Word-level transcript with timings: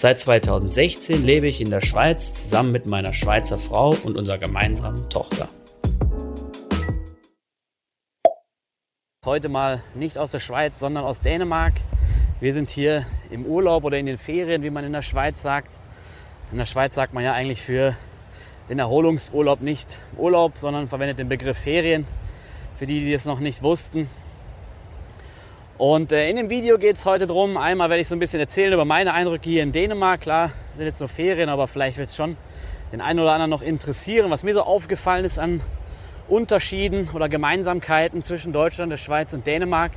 Seit 0.00 0.20
2016 0.20 1.24
lebe 1.24 1.48
ich 1.48 1.60
in 1.60 1.70
der 1.70 1.80
Schweiz 1.80 2.32
zusammen 2.32 2.70
mit 2.70 2.86
meiner 2.86 3.12
Schweizer 3.12 3.58
Frau 3.58 3.96
und 4.04 4.16
unserer 4.16 4.38
gemeinsamen 4.38 5.10
Tochter. 5.10 5.48
Heute 9.24 9.48
mal 9.48 9.82
nicht 9.96 10.16
aus 10.16 10.30
der 10.30 10.38
Schweiz, 10.38 10.78
sondern 10.78 11.02
aus 11.02 11.20
Dänemark. 11.20 11.72
Wir 12.38 12.52
sind 12.52 12.70
hier 12.70 13.06
im 13.30 13.44
Urlaub 13.44 13.82
oder 13.82 13.98
in 13.98 14.06
den 14.06 14.18
Ferien, 14.18 14.62
wie 14.62 14.70
man 14.70 14.84
in 14.84 14.92
der 14.92 15.02
Schweiz 15.02 15.42
sagt. 15.42 15.80
In 16.52 16.58
der 16.58 16.66
Schweiz 16.66 16.94
sagt 16.94 17.12
man 17.12 17.24
ja 17.24 17.32
eigentlich 17.32 17.62
für 17.62 17.96
den 18.68 18.78
Erholungsurlaub 18.78 19.62
nicht 19.62 19.98
Urlaub, 20.16 20.58
sondern 20.58 20.88
verwendet 20.88 21.18
den 21.18 21.28
Begriff 21.28 21.58
Ferien. 21.58 22.06
Für 22.76 22.86
die, 22.86 23.00
die 23.00 23.12
es 23.12 23.24
noch 23.24 23.40
nicht 23.40 23.64
wussten. 23.64 24.08
Und 25.78 26.10
äh, 26.10 26.28
in 26.28 26.34
dem 26.34 26.50
Video 26.50 26.76
geht 26.76 26.96
es 26.96 27.06
heute 27.06 27.28
darum, 27.28 27.56
einmal 27.56 27.88
werde 27.88 28.00
ich 28.00 28.08
so 28.08 28.16
ein 28.16 28.18
bisschen 28.18 28.40
erzählen 28.40 28.72
über 28.72 28.84
meine 28.84 29.14
Eindrücke 29.14 29.48
hier 29.48 29.62
in 29.62 29.70
Dänemark. 29.70 30.22
Klar, 30.22 30.50
sind 30.76 30.86
jetzt 30.86 30.98
nur 30.98 31.08
Ferien, 31.08 31.48
aber 31.48 31.68
vielleicht 31.68 31.98
wird 31.98 32.08
es 32.08 32.16
schon 32.16 32.36
den 32.90 33.00
einen 33.00 33.20
oder 33.20 33.32
anderen 33.32 33.50
noch 33.50 33.62
interessieren, 33.62 34.28
was 34.28 34.42
mir 34.42 34.54
so 34.54 34.62
aufgefallen 34.62 35.24
ist 35.24 35.38
an 35.38 35.60
Unterschieden 36.26 37.08
oder 37.14 37.28
Gemeinsamkeiten 37.28 38.24
zwischen 38.24 38.52
Deutschland, 38.52 38.90
der 38.90 38.96
Schweiz 38.96 39.32
und 39.32 39.46
Dänemark. 39.46 39.92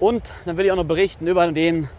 Und 0.00 0.32
dann 0.46 0.56
will 0.56 0.64
ich 0.64 0.72
auch 0.72 0.76
noch 0.76 0.84
berichten 0.84 1.26
über 1.26 1.52
den 1.52 1.90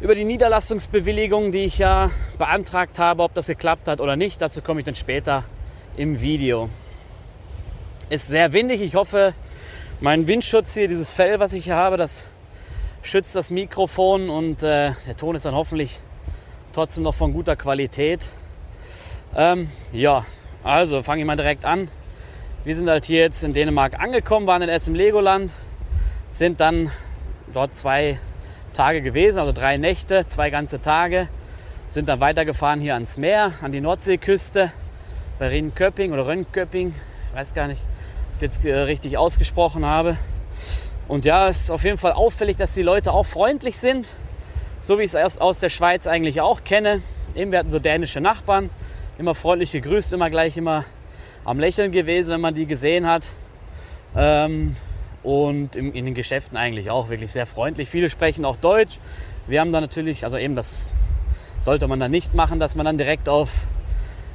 über 0.00 0.16
die 0.16 0.24
Niederlassungsbewilligung, 0.24 1.52
die 1.52 1.64
ich 1.64 1.78
ja 1.78 2.10
beantragt 2.36 2.98
habe, 2.98 3.22
ob 3.22 3.32
das 3.34 3.46
geklappt 3.46 3.86
hat 3.86 4.00
oder 4.00 4.16
nicht. 4.16 4.42
Dazu 4.42 4.60
komme 4.60 4.80
ich 4.80 4.84
dann 4.84 4.96
später 4.96 5.44
im 5.96 6.20
Video. 6.20 6.68
Ist 8.10 8.26
sehr 8.26 8.52
windig. 8.52 8.82
Ich 8.82 8.96
hoffe, 8.96 9.34
mein 10.04 10.28
Windschutz 10.28 10.74
hier, 10.74 10.86
dieses 10.86 11.12
Fell, 11.12 11.40
was 11.40 11.54
ich 11.54 11.64
hier 11.64 11.76
habe, 11.76 11.96
das 11.96 12.26
schützt 13.00 13.34
das 13.34 13.50
Mikrofon 13.50 14.28
und 14.28 14.62
äh, 14.62 14.92
der 15.06 15.16
Ton 15.16 15.34
ist 15.34 15.46
dann 15.46 15.54
hoffentlich 15.54 15.98
trotzdem 16.74 17.04
noch 17.04 17.14
von 17.14 17.32
guter 17.32 17.56
Qualität. 17.56 18.28
Ähm, 19.34 19.70
ja, 19.92 20.26
also 20.62 21.02
fange 21.02 21.22
ich 21.22 21.26
mal 21.26 21.36
direkt 21.36 21.64
an. 21.64 21.88
Wir 22.64 22.74
sind 22.74 22.90
halt 22.90 23.06
hier 23.06 23.20
jetzt 23.20 23.42
in 23.44 23.54
Dänemark 23.54 23.98
angekommen, 23.98 24.46
waren 24.46 24.60
dann 24.60 24.68
erst 24.68 24.88
im 24.88 24.94
Legoland, 24.94 25.54
sind 26.32 26.60
dann 26.60 26.90
dort 27.54 27.74
zwei 27.74 28.18
Tage 28.74 29.00
gewesen, 29.00 29.38
also 29.38 29.52
drei 29.52 29.78
Nächte, 29.78 30.26
zwei 30.26 30.50
ganze 30.50 30.82
Tage. 30.82 31.30
Sind 31.88 32.10
dann 32.10 32.20
weitergefahren 32.20 32.78
hier 32.78 32.92
ans 32.92 33.16
Meer, 33.16 33.52
an 33.62 33.72
die 33.72 33.80
Nordseeküste, 33.80 34.70
bei 35.38 35.48
Rheinköpping 35.48 36.12
oder 36.12 36.26
Rönköpping, 36.26 36.88
ich 36.90 37.34
weiß 37.34 37.54
gar 37.54 37.68
nicht, 37.68 37.80
es 38.34 38.40
jetzt 38.40 38.64
äh, 38.66 38.74
richtig 38.74 39.16
ausgesprochen 39.16 39.86
habe. 39.86 40.16
Und 41.08 41.24
ja, 41.24 41.48
es 41.48 41.62
ist 41.62 41.70
auf 41.70 41.84
jeden 41.84 41.98
Fall 41.98 42.12
auffällig, 42.12 42.56
dass 42.56 42.74
die 42.74 42.82
Leute 42.82 43.12
auch 43.12 43.24
freundlich 43.24 43.78
sind, 43.78 44.08
so 44.80 44.98
wie 44.98 45.02
ich 45.02 45.10
es 45.10 45.14
erst 45.14 45.40
aus 45.40 45.58
der 45.58 45.70
Schweiz 45.70 46.06
eigentlich 46.06 46.40
auch 46.40 46.64
kenne. 46.64 47.02
Eben, 47.34 47.52
wir 47.52 47.58
hatten 47.58 47.70
so 47.70 47.78
dänische 47.78 48.20
Nachbarn, 48.20 48.70
immer 49.18 49.34
freundlich 49.34 49.72
gegrüßt, 49.72 50.12
immer 50.12 50.30
gleich 50.30 50.56
immer 50.56 50.84
am 51.44 51.60
Lächeln 51.60 51.92
gewesen, 51.92 52.32
wenn 52.32 52.40
man 52.40 52.54
die 52.54 52.66
gesehen 52.66 53.06
hat. 53.06 53.28
Ähm, 54.16 54.76
und 55.22 55.76
in, 55.76 55.92
den 55.92 56.14
Geschäften 56.14 56.56
eigentlich 56.56 56.90
auch 56.90 57.08
wirklich 57.08 57.32
sehr 57.32 57.46
freundlich. 57.46 57.88
Viele 57.88 58.10
sprechen 58.10 58.44
auch 58.44 58.56
Deutsch. 58.56 58.98
Wir 59.46 59.60
haben 59.60 59.72
da 59.72 59.80
natürlich, 59.80 60.24
also 60.24 60.36
eben 60.36 60.54
das 60.54 60.92
sollte 61.60 61.88
man 61.88 61.98
dann 61.98 62.10
nicht 62.10 62.34
machen, 62.34 62.60
dass 62.60 62.76
man 62.76 62.84
dann 62.84 62.98
direkt 62.98 63.28
auf, 63.28 63.66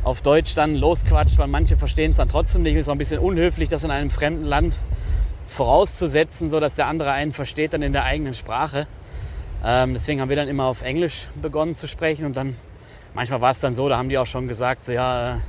auf 0.04 0.22
Deutsch 0.22 0.56
dann 0.56 0.76
losquatscht, 0.76 1.38
weil 1.38 1.48
manche 1.48 1.78
verstehen 1.78 2.12
es 2.12 2.18
dann 2.18 2.30
trotzdem 2.30 2.64
nicht. 2.64 2.76
Es 2.76 2.82
ist 2.82 2.90
auch 2.90 2.94
ein 2.94 2.98
bisschen 2.98 3.20
unhöflich, 3.20 3.70
das 3.70 3.84
in 3.84 3.92
einem 3.92 4.10
fremden 4.10 4.46
Land 4.46 4.78
vorauszusetzen, 5.48 6.52
sodass 6.52 6.76
der 6.76 6.88
andere 6.88 7.12
einen 7.12 7.34
versteht 7.34 7.74
dann 7.74 7.82
in 7.82 7.94
der 7.94 8.04
eigenen 8.06 8.34
Sprache. 8.34 8.88
Ähm, 9.66 9.94
deswegen 9.94 10.22
haben 10.22 10.30
wir 10.30 10.38
dann 10.38 10.48
immer 10.48 10.66
auf 10.66 10.82
Englisch 10.84 11.28
begonnen 11.42 11.76
zu 11.76 11.88
sprechen 11.88 12.26
und 12.26 12.38
dann 12.38 12.56
manchmal 13.14 13.42
war 13.42 13.52
es 13.52 13.60
dann 13.60 13.74
so, 13.74 13.90
da 13.90 13.98
haben 13.98 14.10
die 14.10 14.18
auch 14.18 14.26
schon 14.26 14.48
gesagt, 14.48 14.86
so 14.86 14.94
ja, 14.94 15.36
äh, 15.36 15.40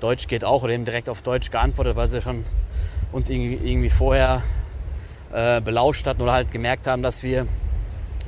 Deutsch 0.00 0.28
geht 0.28 0.44
auch 0.44 0.62
oder 0.62 0.72
eben 0.72 0.84
direkt 0.84 1.08
auf 1.08 1.20
Deutsch 1.22 1.50
geantwortet, 1.50 1.94
weil 1.94 2.08
sie 2.08 2.22
schon 2.22 2.44
uns 3.12 3.28
irgendwie 3.28 3.90
vorher 3.90 4.42
äh, 5.32 5.60
belauscht 5.60 6.06
hatten 6.06 6.22
oder 6.22 6.32
halt 6.32 6.50
gemerkt 6.50 6.86
haben, 6.86 7.02
dass 7.02 7.22
wir 7.22 7.46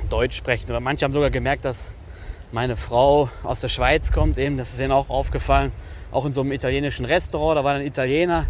Deutsch 0.09 0.37
sprechen. 0.37 0.69
Oder 0.69 0.79
manche 0.79 1.03
haben 1.03 1.11
sogar 1.11 1.31
gemerkt, 1.31 1.65
dass 1.65 1.94
meine 2.55 2.77
Frau 2.77 3.29
aus 3.43 3.59
der 3.59 3.67
Schweiz 3.67 4.13
kommt. 4.13 4.39
Eben, 4.39 4.57
das 4.57 4.71
ist 4.71 4.79
ihnen 4.79 4.93
auch 4.93 5.09
aufgefallen. 5.09 5.73
Auch 6.13 6.23
in 6.25 6.31
so 6.31 6.39
einem 6.39 6.53
italienischen 6.53 7.03
Restaurant, 7.03 7.57
da 7.57 7.65
war 7.65 7.75
ein 7.75 7.85
Italiener, 7.85 8.45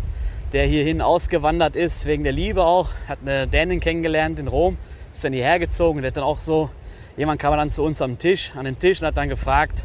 der 0.53 0.67
hierhin 0.67 1.01
ausgewandert 1.01 1.75
ist, 1.75 2.05
wegen 2.05 2.21
der 2.21 2.31
Liebe 2.31 2.63
auch. 2.63 2.89
Hat 3.07 3.17
eine 3.25 3.47
Dänin 3.47 3.79
kennengelernt 3.79 4.37
in 4.37 4.47
Rom, 4.47 4.77
ist 5.11 5.23
dann 5.23 5.33
hierher 5.33 5.57
gezogen. 5.57 6.03
Der 6.03 6.11
hat 6.11 6.17
dann 6.17 6.23
auch 6.23 6.39
so, 6.39 6.69
jemand 7.17 7.41
kam 7.41 7.57
dann 7.57 7.71
zu 7.71 7.81
uns 7.81 7.99
am 7.99 8.19
Tisch, 8.19 8.55
an 8.55 8.65
den 8.65 8.77
Tisch 8.77 9.01
und 9.01 9.07
hat 9.07 9.17
dann 9.17 9.27
gefragt, 9.27 9.81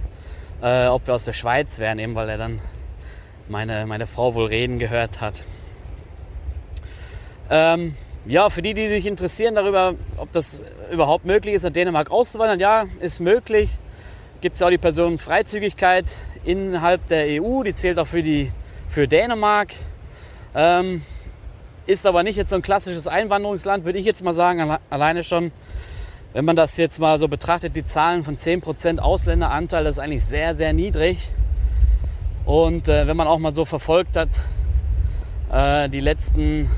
äh, 0.60 0.88
ob 0.88 1.06
wir 1.06 1.14
aus 1.14 1.24
der 1.24 1.32
Schweiz 1.32 1.78
wären, 1.78 1.98
eben 1.98 2.14
weil 2.14 2.28
er 2.28 2.36
dann 2.36 2.60
meine, 3.48 3.86
meine 3.86 4.06
Frau 4.06 4.34
wohl 4.34 4.48
reden 4.48 4.78
gehört 4.78 5.22
hat. 5.22 5.46
Ähm, 7.48 7.94
ja, 8.26 8.50
für 8.50 8.60
die, 8.60 8.74
die 8.74 8.88
sich 8.88 9.06
interessieren 9.06 9.54
darüber, 9.54 9.94
ob 10.18 10.30
das 10.32 10.62
überhaupt 10.92 11.24
möglich 11.24 11.54
ist, 11.54 11.62
nach 11.62 11.72
Dänemark 11.72 12.10
auszuwandern, 12.10 12.60
ja, 12.60 12.84
ist 13.00 13.20
möglich. 13.20 13.78
Gibt 14.40 14.56
es 14.56 14.62
auch 14.62 14.70
die 14.70 14.78
Personenfreizügigkeit 14.78 16.16
innerhalb 16.44 17.06
der 17.08 17.42
EU, 17.42 17.62
die 17.62 17.74
zählt 17.74 17.98
auch 17.98 18.06
für, 18.06 18.22
die, 18.22 18.50
für 18.88 19.06
Dänemark. 19.06 19.74
Ähm, 20.54 21.02
ist 21.84 22.06
aber 22.06 22.22
nicht 22.22 22.36
jetzt 22.36 22.48
so 22.48 22.56
ein 22.56 22.62
klassisches 22.62 23.06
Einwanderungsland, 23.06 23.84
würde 23.84 23.98
ich 23.98 24.06
jetzt 24.06 24.24
mal 24.24 24.32
sagen, 24.32 24.78
alleine 24.88 25.24
schon, 25.24 25.52
wenn 26.32 26.46
man 26.46 26.56
das 26.56 26.78
jetzt 26.78 27.00
mal 27.00 27.18
so 27.18 27.28
betrachtet, 27.28 27.76
die 27.76 27.84
Zahlen 27.84 28.24
von 28.24 28.38
10% 28.38 28.98
Ausländeranteil, 28.98 29.84
das 29.84 29.96
ist 29.96 29.98
eigentlich 29.98 30.24
sehr, 30.24 30.54
sehr 30.54 30.72
niedrig. 30.72 31.28
Und 32.46 32.88
äh, 32.88 33.06
wenn 33.06 33.18
man 33.18 33.26
auch 33.26 33.38
mal 33.38 33.54
so 33.54 33.66
verfolgt 33.66 34.16
hat, 34.16 34.30
äh, 35.52 35.90
die 35.90 36.00
letzten 36.00 36.70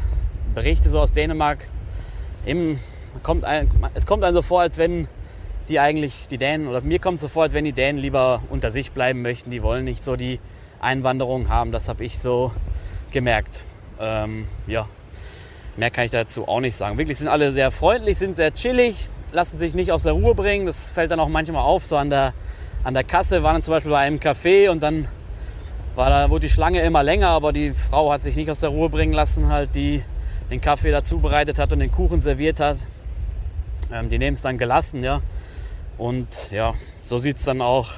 Berichte 0.53 0.89
so 0.89 0.99
aus 0.99 1.13
Dänemark, 1.13 1.69
eben 2.45 2.81
kommt 3.23 3.45
ein, 3.45 3.71
es 3.95 4.05
kommt 4.05 4.25
einem 4.25 4.35
so 4.35 4.43
vor, 4.43 4.63
als 4.63 4.79
wenn 4.79 5.07
die 5.69 5.81
eigentlich, 5.81 6.29
die 6.29 6.39
Dänen, 6.39 6.69
oder 6.69 6.81
mir 6.81 6.99
kommt 6.99 7.17
es 7.17 7.23
so 7.23 7.29
vor, 7.29 7.45
als 7.45 7.55
wenn 7.55 7.65
die 7.65 7.73
Dänen 7.73 8.01
lieber 8.01 8.43
unter 8.51 8.71
sich 8.71 8.93
bleiben 8.93 9.23
möchten. 9.23 9.51
Die 9.51 9.63
wollen 9.63 9.85
nicht 9.85 10.05
so 10.05 10.17
die 10.17 10.41
Einwanderung 10.81 11.49
haben. 11.49 11.73
Das 11.73 11.89
habe 11.89 12.05
ich 12.05 12.19
so 12.19 12.53
gemerkt. 13.11 13.63
Ähm, 14.01 14.47
ja, 14.67 14.89
mehr 15.77 15.91
kann 15.91 16.05
ich 16.05 16.11
dazu 16.11 16.49
auch 16.49 16.61
nicht 16.61 16.77
sagen. 16.77 16.99
Wirklich 16.99 17.19
sind 17.19 17.29
alle 17.29 17.53
sehr 17.53 17.71
freundlich, 17.71 18.19
sind 18.19 18.37
sehr 18.37 18.53
chillig, 18.53 19.09
lassen 19.33 19.59
sich 19.59 19.75
nicht 19.75 19.93
aus 19.93 20.03
der 20.03 20.13
Ruhe 20.13 20.35
bringen. 20.35 20.67
Das 20.67 20.91
fällt 20.91 21.11
dann 21.11 21.21
auch 21.21 21.29
manchmal 21.29 21.63
auf, 21.63 21.87
so 21.87 21.97
an 21.97 22.11
der, 22.11 22.35
an 22.85 22.95
der 22.95 23.05
Kasse. 23.05 23.43
waren 23.43 23.63
zum 23.63 23.73
Beispiel 23.73 23.93
bei 23.93 23.99
einem 23.99 24.19
Café 24.19 24.71
und 24.71 24.83
dann 24.83 25.09
war 25.95 26.11
da, 26.11 26.31
wurde 26.31 26.47
die 26.47 26.53
Schlange 26.53 26.81
immer 26.81 27.03
länger, 27.03 27.29
aber 27.29 27.53
die 27.53 27.73
Frau 27.73 28.13
hat 28.13 28.23
sich 28.23 28.37
nicht 28.37 28.51
aus 28.51 28.61
der 28.61 28.71
Ruhe 28.71 28.89
bringen 28.89 29.13
lassen, 29.13 29.49
halt 29.49 29.75
die 29.75 30.03
den 30.51 30.61
Kaffee 30.61 30.91
dazu 30.91 31.19
bereitet 31.19 31.59
hat 31.59 31.73
und 31.73 31.79
den 31.79 31.91
Kuchen 31.91 32.21
serviert 32.21 32.61
hat. 32.61 32.79
Ähm, 33.93 34.11
die 34.11 34.19
nehmen 34.19 34.35
es 34.35 34.43
dann 34.43 34.59
gelassen, 34.59 35.03
ja. 35.03 35.21
Und 35.99 36.51
ja, 36.51 36.75
so 37.03 37.19
sieht 37.19 37.37
es 37.37 37.45
dann 37.45 37.61
auch 37.61 37.93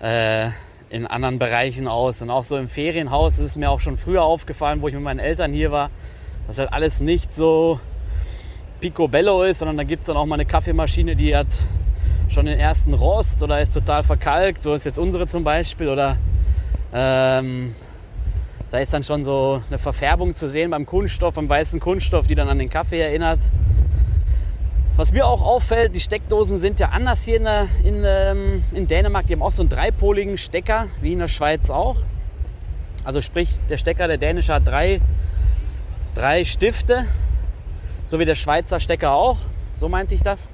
äh, 0.00 0.48
in 0.90 1.06
anderen 1.06 1.38
Bereichen 1.38 1.88
aus. 1.88 2.20
Und 2.22 2.30
auch 2.30 2.44
so 2.44 2.56
im 2.56 2.68
Ferienhaus 2.68 3.34
ist 3.34 3.46
es 3.46 3.56
mir 3.56 3.70
auch 3.70 3.80
schon 3.80 3.96
früher 3.96 4.22
aufgefallen, 4.22 4.82
wo 4.82 4.88
ich 4.88 4.94
mit 4.94 5.02
meinen 5.02 5.20
Eltern 5.20 5.52
hier 5.52 5.70
war, 5.70 5.90
dass 6.46 6.58
halt 6.58 6.72
alles 6.72 7.00
nicht 7.00 7.32
so 7.32 7.80
picobello 8.80 9.44
ist, 9.44 9.58
sondern 9.58 9.76
da 9.76 9.84
gibt 9.84 10.02
es 10.02 10.06
dann 10.08 10.16
auch 10.16 10.26
mal 10.26 10.34
eine 10.34 10.46
Kaffeemaschine, 10.46 11.14
die 11.14 11.36
hat 11.36 11.46
schon 12.28 12.46
den 12.46 12.58
ersten 12.58 12.94
Rost 12.94 13.42
oder 13.42 13.60
ist 13.60 13.74
total 13.74 14.02
verkalkt. 14.02 14.62
So 14.62 14.74
ist 14.74 14.84
jetzt 14.84 14.98
unsere 14.98 15.26
zum 15.26 15.44
Beispiel. 15.44 15.88
Oder 15.88 16.16
ähm, 16.92 17.74
da 18.70 18.78
ist 18.78 18.94
dann 18.94 19.04
schon 19.04 19.24
so 19.24 19.62
eine 19.68 19.78
Verfärbung 19.78 20.34
zu 20.34 20.48
sehen 20.48 20.70
beim 20.70 20.86
Kunststoff, 20.86 21.34
beim 21.34 21.48
weißen 21.48 21.80
Kunststoff, 21.80 22.26
die 22.26 22.34
dann 22.34 22.48
an 22.48 22.58
den 22.58 22.70
Kaffee 22.70 23.00
erinnert. 23.00 23.40
Was 25.00 25.12
mir 25.12 25.26
auch 25.26 25.40
auffällt, 25.40 25.94
die 25.94 26.00
Steckdosen 26.00 26.58
sind 26.58 26.78
ja 26.78 26.90
anders 26.90 27.24
hier 27.24 27.38
in, 27.38 27.44
der, 27.44 27.68
in, 27.84 28.04
ähm, 28.04 28.64
in 28.74 28.86
Dänemark. 28.86 29.26
Die 29.26 29.32
haben 29.32 29.40
auch 29.40 29.50
so 29.50 29.62
einen 29.62 29.70
dreipoligen 29.70 30.36
Stecker, 30.36 30.88
wie 31.00 31.14
in 31.14 31.20
der 31.20 31.28
Schweiz 31.28 31.70
auch. 31.70 31.96
Also 33.02 33.22
sprich, 33.22 33.48
der 33.70 33.78
Stecker, 33.78 34.08
der 34.08 34.18
dänische 34.18 34.52
hat 34.52 34.68
drei, 34.68 35.00
drei 36.14 36.44
Stifte, 36.44 37.06
so 38.04 38.20
wie 38.20 38.26
der 38.26 38.34
Schweizer 38.34 38.78
Stecker 38.78 39.12
auch. 39.12 39.38
So 39.78 39.88
meinte 39.88 40.14
ich 40.14 40.20
das. 40.20 40.52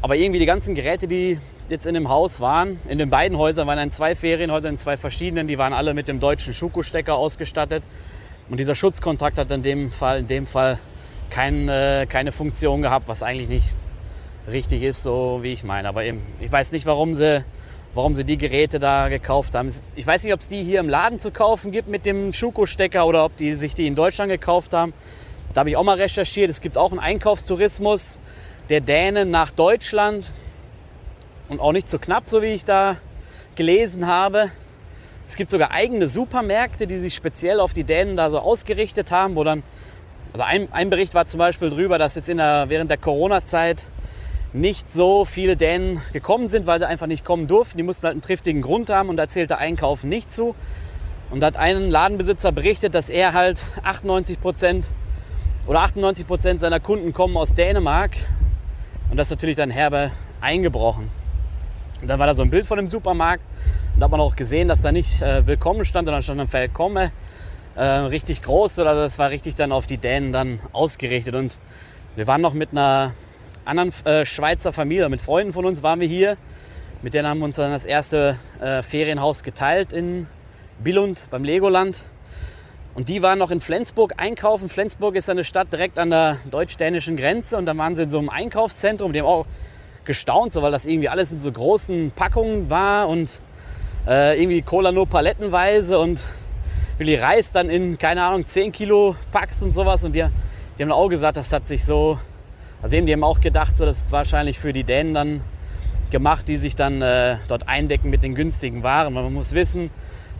Aber 0.00 0.16
irgendwie 0.16 0.40
die 0.40 0.46
ganzen 0.46 0.74
Geräte, 0.74 1.06
die 1.06 1.38
jetzt 1.68 1.84
in 1.84 1.92
dem 1.92 2.08
Haus 2.08 2.40
waren, 2.40 2.80
in 2.88 2.96
den 2.96 3.10
beiden 3.10 3.36
Häusern 3.36 3.66
waren 3.66 3.76
dann 3.76 3.90
zwei 3.90 4.14
Ferienhäuser 4.14 4.70
in 4.70 4.78
zwei 4.78 4.96
verschiedenen, 4.96 5.48
die 5.48 5.58
waren 5.58 5.74
alle 5.74 5.92
mit 5.92 6.08
dem 6.08 6.18
deutschen 6.18 6.54
Schuko-Stecker 6.54 7.14
ausgestattet. 7.14 7.82
Und 8.48 8.58
dieser 8.58 8.74
Schutzkontrakt 8.74 9.36
hat 9.36 9.50
in 9.50 9.62
dem 9.62 9.92
Fall, 9.92 10.20
in 10.20 10.28
dem 10.28 10.46
Fall 10.46 10.78
kein, 11.32 11.68
äh, 11.68 12.06
keine 12.08 12.30
Funktion 12.30 12.82
gehabt, 12.82 13.08
was 13.08 13.22
eigentlich 13.22 13.48
nicht 13.48 13.74
richtig 14.50 14.82
ist, 14.82 15.02
so 15.02 15.38
wie 15.42 15.52
ich 15.52 15.64
meine. 15.64 15.88
Aber 15.88 16.04
eben, 16.04 16.22
ich 16.40 16.52
weiß 16.52 16.72
nicht, 16.72 16.84
warum 16.84 17.14
sie, 17.14 17.42
warum 17.94 18.14
sie 18.14 18.24
die 18.24 18.36
Geräte 18.36 18.78
da 18.78 19.08
gekauft 19.08 19.54
haben. 19.54 19.72
Ich 19.96 20.06
weiß 20.06 20.24
nicht, 20.24 20.34
ob 20.34 20.40
es 20.40 20.48
die 20.48 20.62
hier 20.62 20.80
im 20.80 20.90
Laden 20.90 21.18
zu 21.18 21.30
kaufen 21.30 21.72
gibt 21.72 21.88
mit 21.88 22.04
dem 22.04 22.34
Schuko-Stecker 22.34 23.06
oder 23.06 23.24
ob 23.24 23.36
die 23.38 23.54
sich 23.54 23.74
die 23.74 23.86
in 23.86 23.94
Deutschland 23.94 24.30
gekauft 24.30 24.74
haben. 24.74 24.92
Da 25.54 25.60
habe 25.60 25.70
ich 25.70 25.76
auch 25.76 25.84
mal 25.84 25.96
recherchiert. 25.96 26.50
Es 26.50 26.60
gibt 26.60 26.76
auch 26.76 26.90
einen 26.90 27.00
Einkaufstourismus 27.00 28.18
der 28.68 28.82
Dänen 28.82 29.30
nach 29.30 29.50
Deutschland 29.50 30.32
und 31.48 31.60
auch 31.60 31.72
nicht 31.72 31.88
so 31.88 31.98
knapp, 31.98 32.24
so 32.26 32.42
wie 32.42 32.46
ich 32.46 32.66
da 32.66 32.98
gelesen 33.54 34.06
habe. 34.06 34.50
Es 35.28 35.36
gibt 35.36 35.50
sogar 35.50 35.70
eigene 35.70 36.08
Supermärkte, 36.08 36.86
die 36.86 36.98
sich 36.98 37.14
speziell 37.14 37.58
auf 37.58 37.72
die 37.72 37.84
Dänen 37.84 38.16
da 38.16 38.28
so 38.28 38.38
ausgerichtet 38.38 39.10
haben, 39.10 39.34
wo 39.34 39.44
dann, 39.44 39.62
also 40.32 40.44
ein, 40.44 40.72
ein 40.72 40.88
Bericht 40.88 41.14
war 41.14 41.26
zum 41.26 41.38
Beispiel 41.38 41.70
drüber, 41.70 41.98
dass 41.98 42.14
jetzt 42.14 42.28
der, 42.28 42.64
während 42.68 42.90
der 42.90 42.98
Corona-Zeit 42.98 43.84
nicht 44.54 44.90
so 44.90 45.24
viele 45.24 45.56
Dänen 45.56 46.00
gekommen 46.12 46.48
sind, 46.48 46.66
weil 46.66 46.78
sie 46.78 46.86
einfach 46.86 47.06
nicht 47.06 47.24
kommen 47.24 47.48
durften. 47.48 47.78
Die 47.78 47.82
mussten 47.82 48.04
halt 48.04 48.12
einen 48.12 48.22
triftigen 48.22 48.62
Grund 48.62 48.90
haben 48.90 49.08
und 49.08 49.16
da 49.16 49.28
zählte 49.28 49.58
Einkaufen 49.58 50.08
nicht 50.08 50.30
zu. 50.30 50.54
Und 51.30 51.40
da 51.40 51.48
hat 51.48 51.56
ein 51.56 51.90
Ladenbesitzer 51.90 52.52
berichtet, 52.52 52.94
dass 52.94 53.08
er 53.08 53.32
halt 53.32 53.62
98 53.82 54.40
Prozent 54.40 54.90
oder 55.66 55.80
98 55.80 56.26
Prozent 56.26 56.60
seiner 56.60 56.80
Kunden 56.80 57.12
kommen 57.12 57.36
aus 57.36 57.54
Dänemark 57.54 58.12
und 59.10 59.16
das 59.16 59.28
ist 59.28 59.30
natürlich 59.30 59.56
dann 59.56 59.70
herbe 59.70 60.10
eingebrochen. 60.40 61.10
Und 62.00 62.08
dann 62.08 62.18
war 62.18 62.26
da 62.26 62.34
so 62.34 62.42
ein 62.42 62.50
Bild 62.50 62.66
von 62.66 62.76
dem 62.78 62.88
Supermarkt 62.88 63.44
und 63.94 64.00
da 64.00 64.04
hat 64.04 64.10
man 64.10 64.20
auch 64.20 64.36
gesehen, 64.36 64.68
dass 64.68 64.82
da 64.82 64.92
nicht 64.92 65.22
äh, 65.22 65.46
Willkommen 65.46 65.84
stand, 65.84 66.06
sondern 66.06 66.22
stand 66.22 66.40
dann 66.40 66.52
Willkommen. 66.52 67.10
Äh, 67.74 67.84
richtig 67.84 68.42
groß, 68.42 68.80
oder 68.80 68.94
das 68.94 69.18
war 69.18 69.30
richtig 69.30 69.54
dann 69.54 69.72
auf 69.72 69.86
die 69.86 69.96
Dänen 69.96 70.32
dann 70.32 70.60
ausgerichtet. 70.72 71.34
Und 71.34 71.56
wir 72.16 72.26
waren 72.26 72.42
noch 72.42 72.52
mit 72.52 72.72
einer 72.72 73.14
anderen 73.64 73.92
äh, 74.04 74.26
Schweizer 74.26 74.72
Familie, 74.72 75.08
mit 75.08 75.20
Freunden 75.20 75.52
von 75.52 75.64
uns 75.64 75.82
waren 75.82 76.00
wir 76.00 76.08
hier. 76.08 76.36
Mit 77.00 77.14
denen 77.14 77.26
haben 77.26 77.38
wir 77.38 77.46
uns 77.46 77.56
dann 77.56 77.72
das 77.72 77.84
erste 77.84 78.38
äh, 78.60 78.82
Ferienhaus 78.82 79.42
geteilt 79.42 79.92
in 79.92 80.26
Billund 80.84 81.24
beim 81.30 81.44
Legoland. 81.44 82.02
Und 82.94 83.08
die 83.08 83.22
waren 83.22 83.38
noch 83.38 83.50
in 83.50 83.62
Flensburg 83.62 84.14
einkaufen. 84.18 84.68
Flensburg 84.68 85.16
ist 85.16 85.30
eine 85.30 85.44
Stadt 85.44 85.72
direkt 85.72 85.98
an 85.98 86.10
der 86.10 86.36
deutsch-dänischen 86.50 87.16
Grenze. 87.16 87.56
Und 87.56 87.64
dann 87.64 87.78
waren 87.78 87.96
sie 87.96 88.02
in 88.02 88.10
so 88.10 88.18
einem 88.18 88.28
Einkaufszentrum. 88.28 89.14
Haben 89.14 89.22
auch 89.22 89.46
gestaunt, 90.04 90.52
so, 90.52 90.60
weil 90.60 90.72
das 90.72 90.84
irgendwie 90.84 91.08
alles 91.08 91.32
in 91.32 91.40
so 91.40 91.50
großen 91.50 92.10
Packungen 92.14 92.68
war 92.68 93.08
und 93.08 93.40
äh, 94.06 94.38
irgendwie 94.38 94.60
Cola 94.60 94.92
nur 94.92 95.06
palettenweise 95.06 95.98
und 95.98 96.26
Willi 97.02 97.16
Reis 97.16 97.50
dann 97.50 97.68
in, 97.68 97.98
keine 97.98 98.22
Ahnung, 98.22 98.46
10 98.46 98.70
Kilo 98.70 99.16
Packs 99.32 99.60
und 99.60 99.74
sowas. 99.74 100.04
Und 100.04 100.14
die, 100.14 100.24
die 100.78 100.82
haben 100.84 100.92
auch 100.92 101.08
gesagt, 101.08 101.36
das 101.36 101.52
hat 101.52 101.66
sich 101.66 101.84
so, 101.84 102.16
also 102.80 102.96
eben, 102.96 103.08
die 103.08 103.12
haben 103.12 103.24
auch 103.24 103.40
gedacht, 103.40 103.76
so, 103.76 103.84
das 103.84 104.04
wahrscheinlich 104.10 104.60
für 104.60 104.72
die 104.72 104.84
Dänen 104.84 105.12
dann 105.12 105.40
gemacht, 106.12 106.46
die 106.46 106.56
sich 106.56 106.76
dann 106.76 107.02
äh, 107.02 107.38
dort 107.48 107.66
eindecken 107.66 108.08
mit 108.08 108.22
den 108.22 108.36
günstigen 108.36 108.84
Waren. 108.84 109.14
Man 109.14 109.32
muss 109.32 109.52
wissen, 109.52 109.90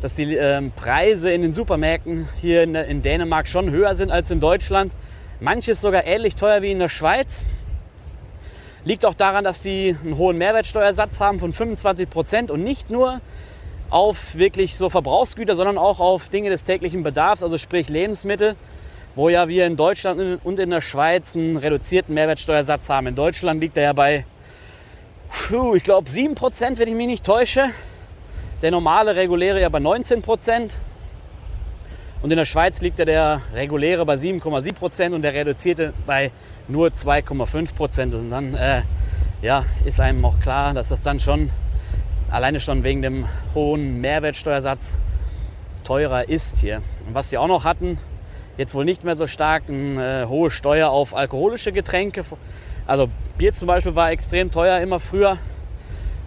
dass 0.00 0.14
die 0.14 0.36
ähm, 0.36 0.70
Preise 0.70 1.32
in 1.32 1.42
den 1.42 1.50
Supermärkten 1.50 2.28
hier 2.40 2.62
in, 2.62 2.76
in, 2.76 3.02
Dänemark 3.02 3.48
schon 3.48 3.68
höher 3.68 3.96
sind 3.96 4.12
als 4.12 4.30
in 4.30 4.38
Deutschland. 4.38 4.92
Manches 5.40 5.80
sogar 5.80 6.06
ähnlich 6.06 6.36
teuer 6.36 6.62
wie 6.62 6.70
in 6.70 6.78
der 6.78 6.88
Schweiz. 6.88 7.48
Liegt 8.84 9.04
auch 9.04 9.14
daran, 9.14 9.42
dass 9.42 9.62
die 9.62 9.96
einen 10.04 10.16
hohen 10.16 10.38
Mehrwertsteuersatz 10.38 11.18
haben 11.18 11.40
von 11.40 11.52
25 11.52 12.08
Prozent 12.08 12.50
und 12.52 12.62
nicht 12.62 12.88
nur 12.88 13.20
auf 13.92 14.36
wirklich 14.36 14.76
so 14.78 14.88
Verbrauchsgüter, 14.88 15.54
sondern 15.54 15.76
auch 15.76 16.00
auf 16.00 16.30
Dinge 16.30 16.48
des 16.48 16.64
täglichen 16.64 17.02
Bedarfs, 17.02 17.42
also 17.42 17.58
sprich 17.58 17.90
Lebensmittel, 17.90 18.56
wo 19.14 19.28
ja 19.28 19.48
wir 19.48 19.66
in 19.66 19.76
Deutschland 19.76 20.40
und 20.42 20.58
in 20.58 20.70
der 20.70 20.80
Schweiz 20.80 21.36
einen 21.36 21.58
reduzierten 21.58 22.14
Mehrwertsteuersatz 22.14 22.88
haben. 22.88 23.08
In 23.08 23.14
Deutschland 23.14 23.60
liegt 23.60 23.76
er 23.76 23.82
ja 23.82 23.92
bei, 23.92 24.24
ich 25.74 25.82
glaube, 25.82 26.08
7 26.08 26.34
Prozent, 26.34 26.78
wenn 26.78 26.88
ich 26.88 26.94
mich 26.94 27.06
nicht 27.06 27.24
täusche. 27.24 27.66
Der 28.62 28.70
normale 28.70 29.14
reguläre 29.14 29.60
ja 29.60 29.68
bei 29.68 29.78
19 29.78 30.22
Prozent. 30.22 30.78
Und 32.22 32.30
in 32.30 32.38
der 32.38 32.46
Schweiz 32.46 32.80
liegt 32.80 32.98
ja 32.98 33.04
der 33.04 33.42
reguläre 33.52 34.06
bei 34.06 34.14
7,7 34.14 34.72
Prozent 34.72 35.14
und 35.14 35.20
der 35.20 35.34
reduzierte 35.34 35.92
bei 36.06 36.30
nur 36.66 36.88
2,5 36.88 37.74
Prozent. 37.74 38.14
Und 38.14 38.30
dann 38.30 38.54
äh, 38.54 38.82
ja, 39.42 39.66
ist 39.84 40.00
einem 40.00 40.24
auch 40.24 40.40
klar, 40.40 40.72
dass 40.72 40.88
das 40.88 41.02
dann 41.02 41.20
schon 41.20 41.50
alleine 42.30 42.58
schon 42.60 42.84
wegen 42.84 43.02
dem 43.02 43.26
hohen 43.54 44.00
Mehrwertsteuersatz 44.00 44.98
teurer 45.84 46.28
ist 46.28 46.58
hier. 46.58 46.82
Und 47.06 47.14
was 47.14 47.30
sie 47.30 47.38
auch 47.38 47.48
noch 47.48 47.64
hatten, 47.64 47.98
jetzt 48.56 48.74
wohl 48.74 48.84
nicht 48.84 49.04
mehr 49.04 49.16
so 49.16 49.26
stark, 49.26 49.64
eine 49.68 50.22
äh, 50.22 50.26
hohe 50.26 50.50
Steuer 50.50 50.90
auf 50.90 51.14
alkoholische 51.14 51.72
Getränke. 51.72 52.24
Also 52.86 53.08
Bier 53.38 53.52
zum 53.52 53.66
Beispiel 53.66 53.94
war 53.94 54.10
extrem 54.10 54.50
teuer 54.50 54.80
immer 54.80 55.00
früher. 55.00 55.38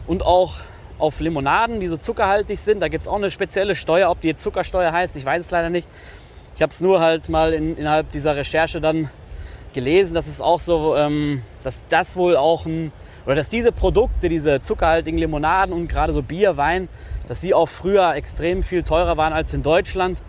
Und 0.07 0.25
auch 0.25 0.55
auf 0.97 1.19
Limonaden, 1.19 1.79
die 1.79 1.87
so 1.87 1.97
zuckerhaltig 1.97 2.59
sind. 2.59 2.79
Da 2.79 2.87
gibt 2.87 3.01
es 3.01 3.07
auch 3.07 3.15
eine 3.15 3.31
spezielle 3.31 3.75
Steuer. 3.75 4.09
Ob 4.09 4.21
die 4.21 4.29
jetzt 4.29 4.41
Zuckersteuer 4.41 4.91
heißt, 4.91 5.17
ich 5.17 5.25
weiß 5.25 5.45
es 5.45 5.51
leider 5.51 5.69
nicht. 5.69 5.87
Ich 6.55 6.61
habe 6.61 6.69
es 6.69 6.79
nur 6.79 7.01
halt 7.01 7.27
mal 7.29 7.53
in, 7.53 7.75
innerhalb 7.77 8.11
dieser 8.11 8.35
Recherche 8.35 8.79
dann 8.79 9.09
gelesen, 9.73 10.13
dass 10.13 10.27
es 10.27 10.39
auch 10.39 10.59
so, 10.59 10.95
ähm, 10.95 11.41
dass 11.63 11.81
das 11.89 12.15
wohl 12.15 12.37
auch 12.37 12.65
ein, 12.65 12.93
oder 13.25 13.35
dass 13.35 13.49
diese 13.49 13.71
Produkte, 13.71 14.29
diese 14.29 14.61
zuckerhaltigen 14.61 15.17
Limonaden 15.17 15.73
und 15.73 15.87
gerade 15.87 16.13
so 16.13 16.21
Bier, 16.21 16.57
Wein, 16.57 16.89
dass 17.27 17.41
die 17.41 17.53
auch 17.53 17.67
früher 17.67 18.15
extrem 18.15 18.63
viel 18.63 18.83
teurer 18.83 19.17
waren 19.17 19.33
als 19.33 19.53
in 19.53 19.63
Deutschland. 19.63 20.21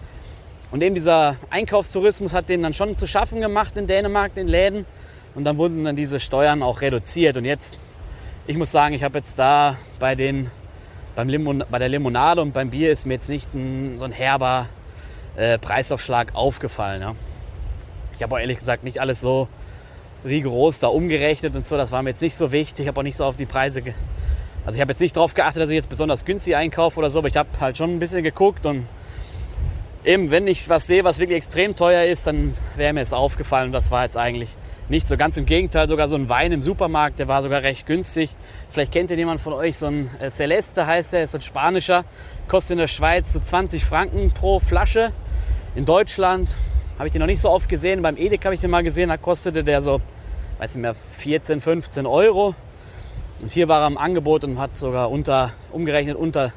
Und 0.71 0.83
eben 0.83 0.95
dieser 0.95 1.37
Einkaufstourismus 1.51 2.33
hat 2.33 2.49
denen 2.49 2.63
dann 2.63 2.75
schon 2.75 2.97
zu 2.97 3.07
schaffen 3.07 3.41
gemacht 3.41 3.77
in 3.77 3.87
Dänemark, 3.87 4.33
in 4.37 4.49
Läden. 4.49 4.87
Und 5.35 5.45
dann 5.45 5.59
wurden 5.59 5.85
dann 5.85 5.97
diese 5.97 6.19
Steuern 6.19 6.63
auch 6.63 6.81
reduziert. 6.81 7.37
Und 7.37 7.45
jetzt 7.45 7.79
ich 8.49 8.57
muss 8.57 8.71
sagen, 8.71 8.95
ich 8.95 9.03
habe 9.03 9.19
jetzt 9.19 9.37
da 9.41 9.77
bei, 9.99 10.15
den, 10.15 10.53
beim 11.17 11.29
Limon, 11.29 11.65
bei 11.69 11.81
der 11.81 11.89
Limonade 11.89 12.41
und 12.43 12.53
beim 12.53 12.71
Bier 12.71 12.93
ist 12.93 13.05
mir 13.05 13.15
jetzt 13.15 13.29
nicht 13.29 13.53
ein, 13.55 13.99
so 13.99 14.05
ein 14.05 14.13
herber 14.13 14.69
äh, 15.35 15.59
Preisaufschlag 15.59 16.33
aufgefallen. 16.35 17.03
Ja. 17.03 17.15
Ich 18.15 18.23
habe 18.23 18.37
auch 18.37 18.39
ehrlich 18.39 18.59
gesagt 18.59 18.85
nicht 18.85 19.01
alles 19.01 19.21
so 19.21 19.49
rigoros 20.27 20.81
da 20.81 20.89
umgerechnet 20.89 21.57
und 21.57 21.67
so. 21.67 21.77
Das 21.77 21.93
war 21.93 22.03
mir 22.03 22.11
jetzt 22.11 22.23
nicht 22.23 22.35
so 22.35 22.53
wichtig. 22.53 22.85
Ich 22.85 22.89
habe 22.89 23.01
auch 23.01 23.05
nicht 23.05 23.17
so 23.17 23.25
auf 23.25 23.37
die 23.37 23.47
Preise. 23.47 23.83
Also 24.67 24.77
ich 24.77 24.81
habe 24.81 24.93
jetzt 24.93 25.01
nicht 25.01 25.17
darauf 25.17 25.35
geachtet, 25.35 25.63
dass 25.63 25.71
ich 25.71 25.77
jetzt 25.77 25.89
besonders 25.89 26.25
günstig 26.25 26.57
einkaufe 26.57 26.99
oder 26.99 27.09
so, 27.09 27.21
aber 27.21 27.29
ich 27.29 27.37
habe 27.37 27.49
halt 27.61 27.79
schon 27.79 27.95
ein 27.95 27.99
bisschen 27.99 28.25
geguckt 28.25 28.67
und 28.67 28.87
eben, 30.05 30.31
wenn 30.31 30.47
ich 30.47 30.69
was 30.69 30.87
sehe, 30.87 31.05
was 31.05 31.19
wirklich 31.19 31.37
extrem 31.37 31.77
teuer 31.77 32.05
ist, 32.05 32.27
dann 32.27 32.55
wäre 32.77 32.93
mir 32.93 33.01
es 33.01 33.13
aufgefallen 33.13 33.67
und 33.67 33.73
das 33.73 33.91
war 33.91 34.05
jetzt 34.05 34.17
eigentlich 34.17 34.57
nicht 34.89 35.09
so 35.09 35.17
ganz 35.17 35.37
im 35.37 35.47
Gegenteil, 35.47 35.89
sogar 35.89 36.09
so 36.09 36.15
ein 36.15 36.29
Wein 36.29 36.53
im 36.53 36.63
Supermarkt, 36.63 37.19
der 37.19 37.27
war 37.27 37.43
sogar 37.43 37.63
recht 37.63 37.87
günstig. 37.87 38.31
Vielleicht 38.71 38.93
kennt 38.93 39.11
ihr 39.11 39.17
jemand 39.17 39.41
von 39.41 39.53
euch, 39.53 39.77
so 39.77 39.87
ein 39.87 40.11
äh, 40.21 40.31
Celeste 40.31 40.87
heißt 40.87 41.13
der, 41.13 41.25
ist 41.25 41.33
so 41.33 41.39
ein 41.39 41.43
spanischer, 41.43 42.05
kostet 42.47 42.73
in 42.73 42.79
der 42.79 42.89
Schweiz 42.89 43.33
so 43.33 43.41
20 43.41 43.85
Franken 43.85 44.31
pro 44.31 44.61
Flasche. 44.61 45.13
In 45.75 45.85
Deutschland 45.85 46.55
habe 46.99 47.09
ich 47.09 47.13
den 47.13 47.21
noch 47.21 47.27
nicht 47.27 47.41
so 47.41 47.51
oft 47.51 47.69
gesehen, 47.69 48.01
beim 48.03 48.17
Edek 48.17 48.45
habe 48.45 48.55
ich 48.55 48.61
den 48.61 48.71
mal 48.71 48.83
gesehen, 48.83 49.09
da 49.09 49.17
kostete 49.17 49.65
der 49.65 49.83
so, 49.83 50.01
weiß 50.59 50.75
nicht 50.75 50.83
mehr, 50.83 50.95
14, 51.19 51.61
15 51.61 52.07
Euro. 52.07 52.55
Und 53.43 53.53
hier 53.53 53.69
war 53.69 53.83
er 53.83 53.87
im 53.87 53.99
Angebot 53.99 54.45
und 54.45 54.59
hat 54.59 54.77
sogar 54.77 55.11
unter, 55.11 55.53
umgerechnet 55.73 56.17
unter 56.17 56.53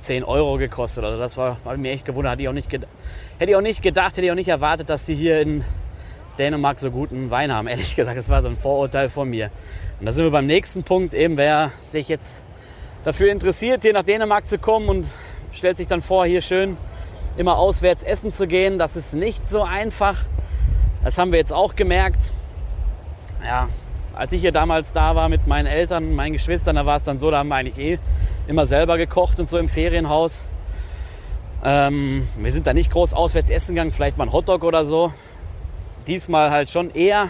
10 0.00 0.24
Euro 0.24 0.58
gekostet. 0.58 1.04
Also 1.04 1.18
das 1.18 1.36
war, 1.36 1.58
war 1.64 1.76
mir 1.76 1.92
echt 1.92 2.04
gewundert, 2.04 2.32
hätte 2.32 2.42
ich, 2.42 2.48
auch 2.48 2.52
nicht 2.52 2.72
hätte 2.72 2.86
ich 3.50 3.56
auch 3.56 3.60
nicht 3.60 3.82
gedacht, 3.82 4.16
hätte 4.16 4.26
ich 4.26 4.30
auch 4.32 4.36
nicht 4.36 4.48
erwartet, 4.48 4.90
dass 4.90 5.06
die 5.06 5.14
hier 5.14 5.40
in 5.40 5.64
Dänemark 6.38 6.78
so 6.78 6.90
guten 6.90 7.30
Wein 7.30 7.52
haben. 7.52 7.66
Ehrlich 7.68 7.94
gesagt, 7.94 8.18
das 8.18 8.28
war 8.28 8.42
so 8.42 8.48
ein 8.48 8.56
Vorurteil 8.56 9.08
von 9.08 9.30
mir. 9.30 9.50
Und 10.00 10.06
da 10.06 10.12
sind 10.12 10.24
wir 10.24 10.30
beim 10.30 10.46
nächsten 10.46 10.82
Punkt, 10.82 11.14
eben 11.14 11.36
wer 11.36 11.70
sich 11.80 12.08
jetzt 12.08 12.42
dafür 13.04 13.30
interessiert, 13.30 13.82
hier 13.82 13.92
nach 13.92 14.02
Dänemark 14.02 14.48
zu 14.48 14.58
kommen 14.58 14.88
und 14.88 15.10
stellt 15.52 15.76
sich 15.76 15.86
dann 15.86 16.02
vor, 16.02 16.26
hier 16.26 16.42
schön 16.42 16.76
immer 17.36 17.58
auswärts 17.58 18.02
essen 18.02 18.32
zu 18.32 18.46
gehen. 18.46 18.78
Das 18.78 18.96
ist 18.96 19.14
nicht 19.14 19.48
so 19.48 19.62
einfach. 19.62 20.18
Das 21.04 21.18
haben 21.18 21.32
wir 21.32 21.38
jetzt 21.38 21.52
auch 21.52 21.76
gemerkt. 21.76 22.32
Ja, 23.44 23.68
als 24.14 24.32
ich 24.32 24.40
hier 24.40 24.52
damals 24.52 24.92
da 24.92 25.14
war 25.14 25.28
mit 25.28 25.46
meinen 25.46 25.66
Eltern, 25.66 26.14
meinen 26.14 26.32
Geschwistern, 26.32 26.76
da 26.76 26.86
war 26.86 26.96
es 26.96 27.02
dann 27.02 27.18
so, 27.18 27.30
da 27.30 27.38
haben 27.38 27.48
wir 27.48 27.56
eigentlich 27.56 27.78
eh 27.78 27.98
immer 28.46 28.66
selber 28.66 28.96
gekocht 28.96 29.38
und 29.38 29.48
so 29.48 29.58
im 29.58 29.68
Ferienhaus. 29.68 30.46
Ähm, 31.62 32.26
wir 32.36 32.52
sind 32.52 32.66
da 32.66 32.74
nicht 32.74 32.90
groß 32.90 33.14
auswärts 33.14 33.50
essen 33.50 33.74
gegangen, 33.74 33.92
vielleicht 33.92 34.16
mal 34.16 34.24
ein 34.24 34.32
Hotdog 34.32 34.64
oder 34.64 34.84
so 34.84 35.12
diesmal 36.06 36.50
halt 36.50 36.70
schon 36.70 36.90
eher. 36.90 37.28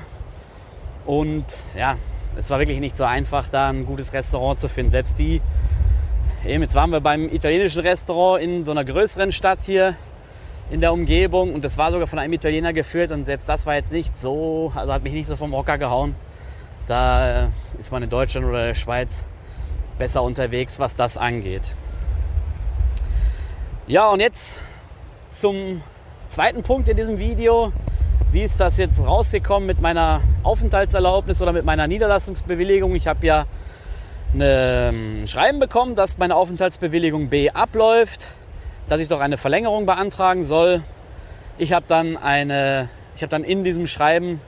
Und 1.04 1.44
ja, 1.76 1.96
es 2.36 2.50
war 2.50 2.58
wirklich 2.58 2.80
nicht 2.80 2.96
so 2.96 3.04
einfach, 3.04 3.48
da 3.48 3.68
ein 3.68 3.86
gutes 3.86 4.12
Restaurant 4.12 4.58
zu 4.58 4.68
finden. 4.68 4.90
Selbst 4.90 5.18
die, 5.18 5.40
eben 6.46 6.62
jetzt 6.62 6.74
waren 6.74 6.90
wir 6.90 7.00
beim 7.00 7.28
italienischen 7.28 7.82
Restaurant 7.82 8.42
in 8.42 8.64
so 8.64 8.70
einer 8.70 8.84
größeren 8.84 9.32
Stadt 9.32 9.60
hier 9.64 9.96
in 10.70 10.80
der 10.80 10.92
Umgebung 10.92 11.54
und 11.54 11.64
das 11.64 11.76
war 11.76 11.92
sogar 11.92 12.06
von 12.06 12.18
einem 12.18 12.32
Italiener 12.32 12.72
geführt 12.72 13.12
und 13.12 13.24
selbst 13.24 13.48
das 13.48 13.66
war 13.66 13.74
jetzt 13.74 13.92
nicht 13.92 14.16
so, 14.16 14.72
also 14.74 14.92
hat 14.92 15.02
mich 15.02 15.12
nicht 15.12 15.26
so 15.26 15.36
vom 15.36 15.54
Hocker 15.54 15.78
gehauen. 15.78 16.14
Da 16.86 17.44
äh, 17.44 17.46
ist 17.78 17.92
man 17.92 18.02
in 18.02 18.10
Deutschland 18.10 18.46
oder 18.46 18.66
der 18.66 18.74
Schweiz 18.74 19.26
besser 19.98 20.22
unterwegs, 20.22 20.78
was 20.78 20.96
das 20.96 21.16
angeht. 21.16 21.74
Ja, 23.86 24.08
und 24.08 24.20
jetzt 24.20 24.60
zum 25.30 25.82
zweiten 26.26 26.62
Punkt 26.62 26.88
in 26.88 26.96
diesem 26.96 27.18
Video. 27.18 27.72
Wie 28.32 28.42
ist 28.42 28.58
das 28.58 28.78
jetzt 28.78 29.06
rausgekommen 29.06 29.66
mit 29.66 29.80
meiner 29.80 30.22
Aufenthaltserlaubnis 30.42 31.40
oder 31.40 31.52
mit 31.52 31.64
meiner 31.64 31.86
Niederlassungsbewilligung? 31.86 32.94
Ich 32.96 33.06
habe 33.06 33.26
ja 33.26 33.46
ein 34.34 34.40
ähm, 34.42 35.26
Schreiben 35.26 35.60
bekommen, 35.60 35.94
dass 35.94 36.18
meine 36.18 36.34
Aufenthaltsbewilligung 36.34 37.28
B 37.28 37.50
abläuft, 37.50 38.28
dass 38.88 39.00
ich 39.00 39.08
doch 39.08 39.20
eine 39.20 39.36
Verlängerung 39.36 39.86
beantragen 39.86 40.44
soll. 40.44 40.82
Ich 41.58 41.72
habe 41.72 41.86
dann, 41.88 42.18
habe 42.20 42.88
dann 43.28 43.44
in 43.44 43.64
diesem 43.64 43.86
Schreiben 43.86 44.40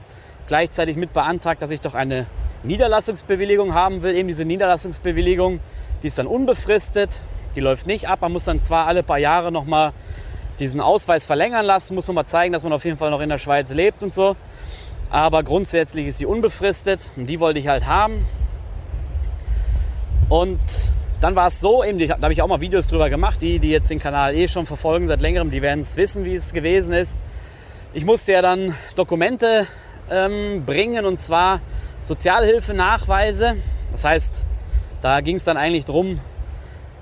gleichzeitig 0.47 0.95
mit 0.95 1.13
beantragt, 1.13 1.61
dass 1.61 1.71
ich 1.71 1.81
doch 1.81 1.95
eine 1.95 2.25
Niederlassungsbewilligung 2.63 3.73
haben 3.73 4.01
will. 4.01 4.15
Eben 4.15 4.27
diese 4.27 4.45
Niederlassungsbewilligung, 4.45 5.59
die 6.03 6.07
ist 6.07 6.19
dann 6.19 6.27
unbefristet, 6.27 7.21
die 7.55 7.59
läuft 7.59 7.87
nicht 7.87 8.07
ab. 8.07 8.21
Man 8.21 8.31
muss 8.31 8.45
dann 8.45 8.63
zwar 8.63 8.87
alle 8.87 9.03
paar 9.03 9.17
Jahre 9.17 9.51
nochmal 9.51 9.93
diesen 10.59 10.81
Ausweis 10.81 11.25
verlängern 11.25 11.65
lassen, 11.65 11.95
muss 11.95 12.07
nochmal 12.07 12.25
zeigen, 12.25 12.51
dass 12.51 12.63
man 12.63 12.73
auf 12.73 12.83
jeden 12.83 12.97
Fall 12.97 13.11
noch 13.11 13.21
in 13.21 13.29
der 13.29 13.37
Schweiz 13.37 13.71
lebt 13.73 14.01
und 14.03 14.13
so. 14.13 14.35
Aber 15.09 15.43
grundsätzlich 15.43 16.07
ist 16.07 16.17
sie 16.17 16.25
unbefristet 16.25 17.09
und 17.15 17.27
die 17.27 17.39
wollte 17.39 17.59
ich 17.59 17.67
halt 17.67 17.85
haben. 17.85 18.25
Und 20.29 20.59
dann 21.21 21.35
war 21.35 21.47
es 21.47 21.59
so, 21.59 21.83
eben, 21.83 21.97
da 21.99 22.19
habe 22.21 22.33
ich 22.33 22.41
auch 22.41 22.47
mal 22.47 22.61
Videos 22.61 22.87
drüber 22.87 23.09
gemacht, 23.09 23.41
die, 23.41 23.59
die 23.59 23.69
jetzt 23.69 23.89
den 23.89 23.99
Kanal 23.99 24.35
eh 24.35 24.47
schon 24.47 24.65
verfolgen 24.65 25.07
seit 25.07 25.21
längerem, 25.21 25.49
die 25.49 25.61
werden 25.61 25.81
es 25.81 25.97
wissen, 25.97 26.25
wie 26.25 26.35
es 26.35 26.53
gewesen 26.53 26.93
ist. 26.93 27.19
Ich 27.93 28.05
musste 28.05 28.33
ja 28.33 28.41
dann 28.41 28.75
Dokumente 28.95 29.65
ähm, 30.11 30.63
bringen 30.65 31.05
und 31.05 31.19
zwar 31.19 31.61
Sozialhilfenachweise. 32.03 33.55
Das 33.91 34.05
heißt, 34.05 34.43
da 35.01 35.21
ging 35.21 35.37
es 35.37 35.43
dann 35.43 35.57
eigentlich 35.57 35.85
darum, 35.85 36.19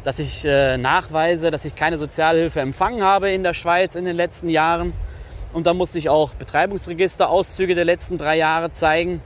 dass 0.05 0.19
ich 0.19 0.45
äh, 0.45 0.77
nachweise, 0.77 1.51
dass 1.51 1.65
ich 1.65 1.75
keine 1.75 1.97
Sozialhilfe 1.97 2.61
empfangen 2.61 3.03
habe 3.03 3.31
in 3.31 3.43
der 3.43 3.53
Schweiz 3.53 3.95
in 3.95 4.05
den 4.05 4.15
letzten 4.15 4.47
Jahren. 4.47 4.93
Und 5.51 5.67
dann 5.67 5.75
musste 5.75 5.99
ich 5.99 6.07
auch 6.09 6.33
Betreibungsregisterauszüge 6.35 7.75
der 7.75 7.85
letzten 7.85 8.17
drei 8.17 8.37
Jahre 8.37 8.71
zeigen 8.71 9.21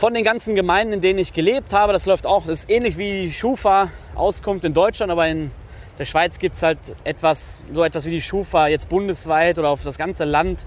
von 0.00 0.14
den 0.14 0.24
ganzen 0.24 0.54
Gemeinden, 0.54 0.94
in 0.94 1.02
denen 1.02 1.18
ich 1.18 1.34
gelebt 1.34 1.74
habe. 1.74 1.92
Das 1.92 2.06
läuft 2.06 2.26
auch, 2.26 2.46
das 2.46 2.60
ist 2.60 2.70
ähnlich 2.70 2.96
wie 2.96 3.24
die 3.24 3.32
Schufa-Auskunft 3.34 4.64
in 4.64 4.72
Deutschland, 4.72 5.12
aber 5.12 5.28
in 5.28 5.50
der 5.98 6.06
Schweiz 6.06 6.38
gibt 6.38 6.56
es 6.56 6.62
halt 6.62 6.78
etwas, 7.04 7.60
so 7.70 7.84
etwas 7.84 8.06
wie 8.06 8.10
die 8.10 8.22
Schufa 8.22 8.68
jetzt 8.68 8.88
bundesweit 8.88 9.58
oder 9.58 9.68
auf 9.68 9.82
das 9.84 9.98
ganze 9.98 10.24
Land 10.24 10.64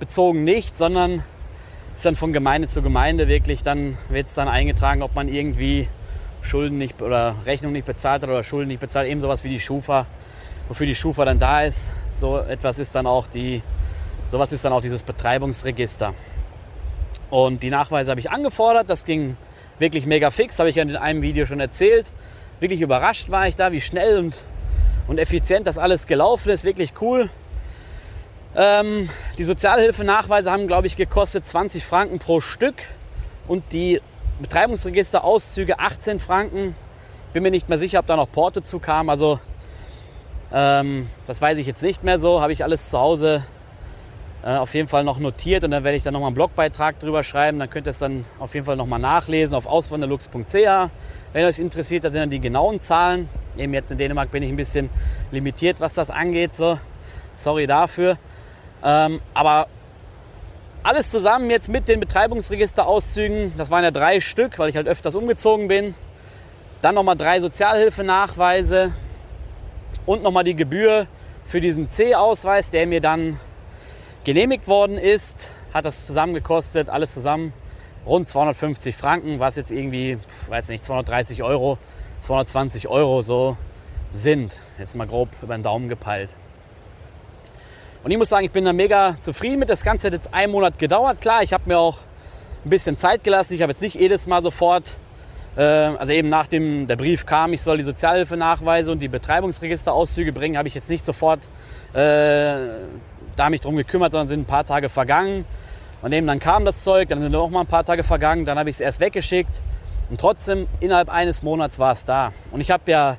bezogen 0.00 0.42
nicht, 0.42 0.76
sondern 0.76 1.22
ist 1.94 2.04
dann 2.04 2.16
von 2.16 2.32
Gemeinde 2.32 2.66
zu 2.66 2.82
Gemeinde 2.82 3.28
wirklich, 3.28 3.62
dann 3.62 3.96
wird 4.08 4.26
es 4.26 4.34
dann 4.34 4.48
eingetragen, 4.48 5.02
ob 5.02 5.14
man 5.14 5.28
irgendwie 5.28 5.86
Schulden 6.42 6.76
nicht 6.76 7.00
oder 7.00 7.36
Rechnung 7.46 7.70
nicht 7.70 7.86
bezahlt 7.86 8.24
hat 8.24 8.28
oder 8.28 8.42
Schulden 8.42 8.66
nicht 8.66 8.80
bezahlt, 8.80 9.08
eben 9.08 9.20
sowas 9.20 9.44
wie 9.44 9.50
die 9.50 9.60
Schufa, 9.60 10.06
wofür 10.66 10.86
die 10.86 10.96
Schufa 10.96 11.24
dann 11.24 11.38
da 11.38 11.62
ist. 11.62 11.84
So 12.10 12.38
etwas 12.38 12.80
ist 12.80 12.96
dann 12.96 13.06
auch 13.06 13.28
die, 13.28 13.62
sowas 14.32 14.52
ist 14.52 14.64
dann 14.64 14.72
auch 14.72 14.80
dieses 14.80 15.04
Betreibungsregister. 15.04 16.12
Und 17.34 17.64
die 17.64 17.70
Nachweise 17.70 18.12
habe 18.12 18.20
ich 18.20 18.30
angefordert. 18.30 18.88
Das 18.88 19.04
ging 19.04 19.36
wirklich 19.80 20.06
mega 20.06 20.30
fix, 20.30 20.56
habe 20.60 20.70
ich 20.70 20.76
ja 20.76 20.84
in 20.84 20.94
einem 20.94 21.20
Video 21.20 21.46
schon 21.46 21.58
erzählt. 21.58 22.12
Wirklich 22.60 22.80
überrascht 22.80 23.28
war 23.28 23.48
ich 23.48 23.56
da, 23.56 23.72
wie 23.72 23.80
schnell 23.80 24.18
und, 24.18 24.42
und 25.08 25.18
effizient 25.18 25.66
das 25.66 25.76
alles 25.76 26.06
gelaufen 26.06 26.50
ist. 26.50 26.62
Wirklich 26.62 26.92
cool. 27.00 27.28
Ähm, 28.54 29.10
die 29.36 29.42
Sozialhilfenachweise 29.42 30.48
haben, 30.48 30.68
glaube 30.68 30.86
ich, 30.86 30.96
gekostet 30.96 31.44
20 31.44 31.84
Franken 31.84 32.20
pro 32.20 32.40
Stück 32.40 32.76
und 33.48 33.64
die 33.72 34.00
Betreibungsregisterauszüge 34.40 35.80
18 35.80 36.20
Franken. 36.20 36.76
Bin 37.32 37.42
mir 37.42 37.50
nicht 37.50 37.68
mehr 37.68 37.78
sicher, 37.78 37.98
ob 37.98 38.06
da 38.06 38.14
noch 38.14 38.30
Porto 38.30 38.60
zu 38.60 38.78
kam. 38.78 39.10
Also 39.10 39.40
ähm, 40.52 41.08
das 41.26 41.42
weiß 41.42 41.58
ich 41.58 41.66
jetzt 41.66 41.82
nicht 41.82 42.04
mehr 42.04 42.20
so. 42.20 42.40
Habe 42.40 42.52
ich 42.52 42.62
alles 42.62 42.90
zu 42.90 42.98
Hause 43.00 43.42
auf 44.44 44.74
jeden 44.74 44.88
Fall 44.88 45.04
noch 45.04 45.18
notiert 45.18 45.64
und 45.64 45.70
dann 45.70 45.84
werde 45.84 45.96
ich 45.96 46.02
dann 46.02 46.12
nochmal 46.12 46.28
einen 46.28 46.34
Blogbeitrag 46.34 46.98
drüber 46.98 47.24
schreiben. 47.24 47.58
Dann 47.58 47.70
könnt 47.70 47.86
ihr 47.86 47.92
es 47.92 47.98
dann 47.98 48.26
auf 48.38 48.52
jeden 48.52 48.66
Fall 48.66 48.76
nochmal 48.76 48.98
nachlesen 48.98 49.54
auf 49.54 49.66
auswanderlux.ch. 49.66 50.90
Wenn 51.32 51.44
euch 51.46 51.58
interessiert, 51.58 52.04
das 52.04 52.12
sind 52.12 52.20
dann 52.20 52.30
die 52.30 52.40
genauen 52.40 52.78
Zahlen. 52.78 53.28
Eben 53.56 53.72
jetzt 53.72 53.90
in 53.90 53.98
Dänemark 53.98 54.30
bin 54.30 54.42
ich 54.42 54.50
ein 54.50 54.56
bisschen 54.56 54.90
limitiert, 55.30 55.80
was 55.80 55.94
das 55.94 56.10
angeht. 56.10 56.54
So. 56.54 56.78
Sorry 57.34 57.66
dafür. 57.66 58.18
Ähm, 58.84 59.22
aber 59.32 59.66
alles 60.82 61.10
zusammen 61.10 61.48
jetzt 61.48 61.70
mit 61.70 61.88
den 61.88 61.98
Betreibungsregisterauszügen, 61.98 63.54
das 63.56 63.70
waren 63.70 63.82
ja 63.82 63.90
drei 63.90 64.20
Stück, 64.20 64.58
weil 64.58 64.68
ich 64.68 64.76
halt 64.76 64.86
öfters 64.86 65.14
umgezogen 65.14 65.68
bin. 65.68 65.94
Dann 66.82 66.94
nochmal 66.94 67.16
drei 67.16 67.40
Sozialhilfenachweise 67.40 68.92
und 70.04 70.22
nochmal 70.22 70.44
die 70.44 70.54
Gebühr 70.54 71.06
für 71.46 71.62
diesen 71.62 71.88
C-Ausweis, 71.88 72.70
der 72.70 72.86
mir 72.86 73.00
dann 73.00 73.40
genehmigt 74.24 74.66
worden 74.66 74.96
ist, 74.96 75.50
hat 75.72 75.84
das 75.84 76.06
zusammen 76.06 76.34
gekostet, 76.34 76.88
alles 76.88 77.12
zusammen 77.14 77.52
rund 78.06 78.28
250 78.28 78.96
Franken, 78.96 79.38
was 79.38 79.56
jetzt 79.56 79.70
irgendwie, 79.70 80.18
weiß 80.48 80.68
nicht, 80.68 80.84
230 80.84 81.42
Euro, 81.42 81.78
220 82.20 82.88
Euro 82.88 83.22
so 83.22 83.56
sind. 84.12 84.58
Jetzt 84.78 84.96
mal 84.96 85.06
grob 85.06 85.28
über 85.42 85.56
den 85.56 85.62
Daumen 85.62 85.88
gepeilt. 85.88 86.34
Und 88.02 88.10
ich 88.10 88.18
muss 88.18 88.28
sagen, 88.28 88.44
ich 88.44 88.50
bin 88.50 88.64
da 88.64 88.72
mega 88.72 89.16
zufrieden 89.20 89.58
mit. 89.58 89.70
Das 89.70 89.82
Ganze 89.82 90.08
hat 90.08 90.12
jetzt 90.12 90.34
einen 90.34 90.52
Monat 90.52 90.78
gedauert. 90.78 91.20
Klar, 91.20 91.42
ich 91.42 91.52
habe 91.52 91.64
mir 91.66 91.78
auch 91.78 91.98
ein 92.64 92.70
bisschen 92.70 92.96
Zeit 92.96 93.24
gelassen. 93.24 93.54
Ich 93.54 93.62
habe 93.62 93.72
jetzt 93.72 93.80
nicht 93.80 93.94
jedes 93.94 94.26
Mal 94.26 94.42
sofort, 94.42 94.94
äh, 95.56 95.62
also 95.62 96.12
eben 96.12 96.28
nachdem 96.28 96.86
der 96.86 96.96
Brief 96.96 97.24
kam, 97.24 97.54
ich 97.54 97.62
soll 97.62 97.78
die 97.78 97.82
Sozialhilfe 97.82 98.36
nachweise 98.36 98.92
und 98.92 99.00
die 99.00 99.08
Betreibungsregisterauszüge 99.08 100.32
bringen, 100.32 100.58
habe 100.58 100.68
ich 100.68 100.74
jetzt 100.74 100.90
nicht 100.90 101.04
sofort 101.04 101.48
äh, 101.94 102.84
da 103.34 103.50
mich 103.50 103.60
drum 103.60 103.76
gekümmert, 103.76 104.12
sondern 104.12 104.28
sind 104.28 104.40
ein 104.40 104.46
paar 104.46 104.66
Tage 104.66 104.88
vergangen. 104.88 105.44
Und 106.02 106.12
eben 106.12 106.26
dann 106.26 106.38
kam 106.38 106.64
das 106.64 106.84
Zeug, 106.84 107.08
dann 107.08 107.20
sind 107.20 107.32
noch 107.32 107.48
mal 107.50 107.60
ein 107.60 107.66
paar 107.66 107.84
Tage 107.84 108.04
vergangen, 108.04 108.44
dann 108.44 108.58
habe 108.58 108.68
ich 108.68 108.76
es 108.76 108.80
erst 108.80 109.00
weggeschickt. 109.00 109.60
Und 110.10 110.20
trotzdem, 110.20 110.68
innerhalb 110.80 111.08
eines 111.08 111.42
Monats 111.42 111.78
war 111.78 111.92
es 111.92 112.04
da. 112.04 112.32
Und 112.50 112.60
ich 112.60 112.70
habe 112.70 112.90
ja, 112.90 113.16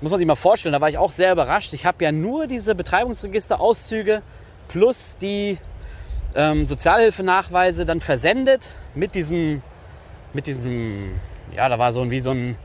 muss 0.00 0.10
man 0.10 0.18
sich 0.18 0.26
mal 0.26 0.36
vorstellen, 0.36 0.72
da 0.72 0.80
war 0.80 0.88
ich 0.88 0.98
auch 0.98 1.10
sehr 1.10 1.32
überrascht. 1.32 1.74
Ich 1.74 1.84
habe 1.84 2.02
ja 2.02 2.12
nur 2.12 2.46
diese 2.46 2.74
Betreibungsregisterauszüge 2.74 4.22
plus 4.68 5.18
die 5.20 5.58
ähm, 6.34 6.64
Sozialhilfenachweise 6.64 7.84
dann 7.84 8.00
versendet 8.00 8.74
mit 8.94 9.14
diesem, 9.14 9.62
mit 10.32 10.46
diesem, 10.46 11.20
ja, 11.54 11.68
da 11.68 11.78
war 11.78 11.92
so 11.92 12.00
ein, 12.00 12.10
wie 12.10 12.20
so 12.20 12.30
ein 12.30 12.56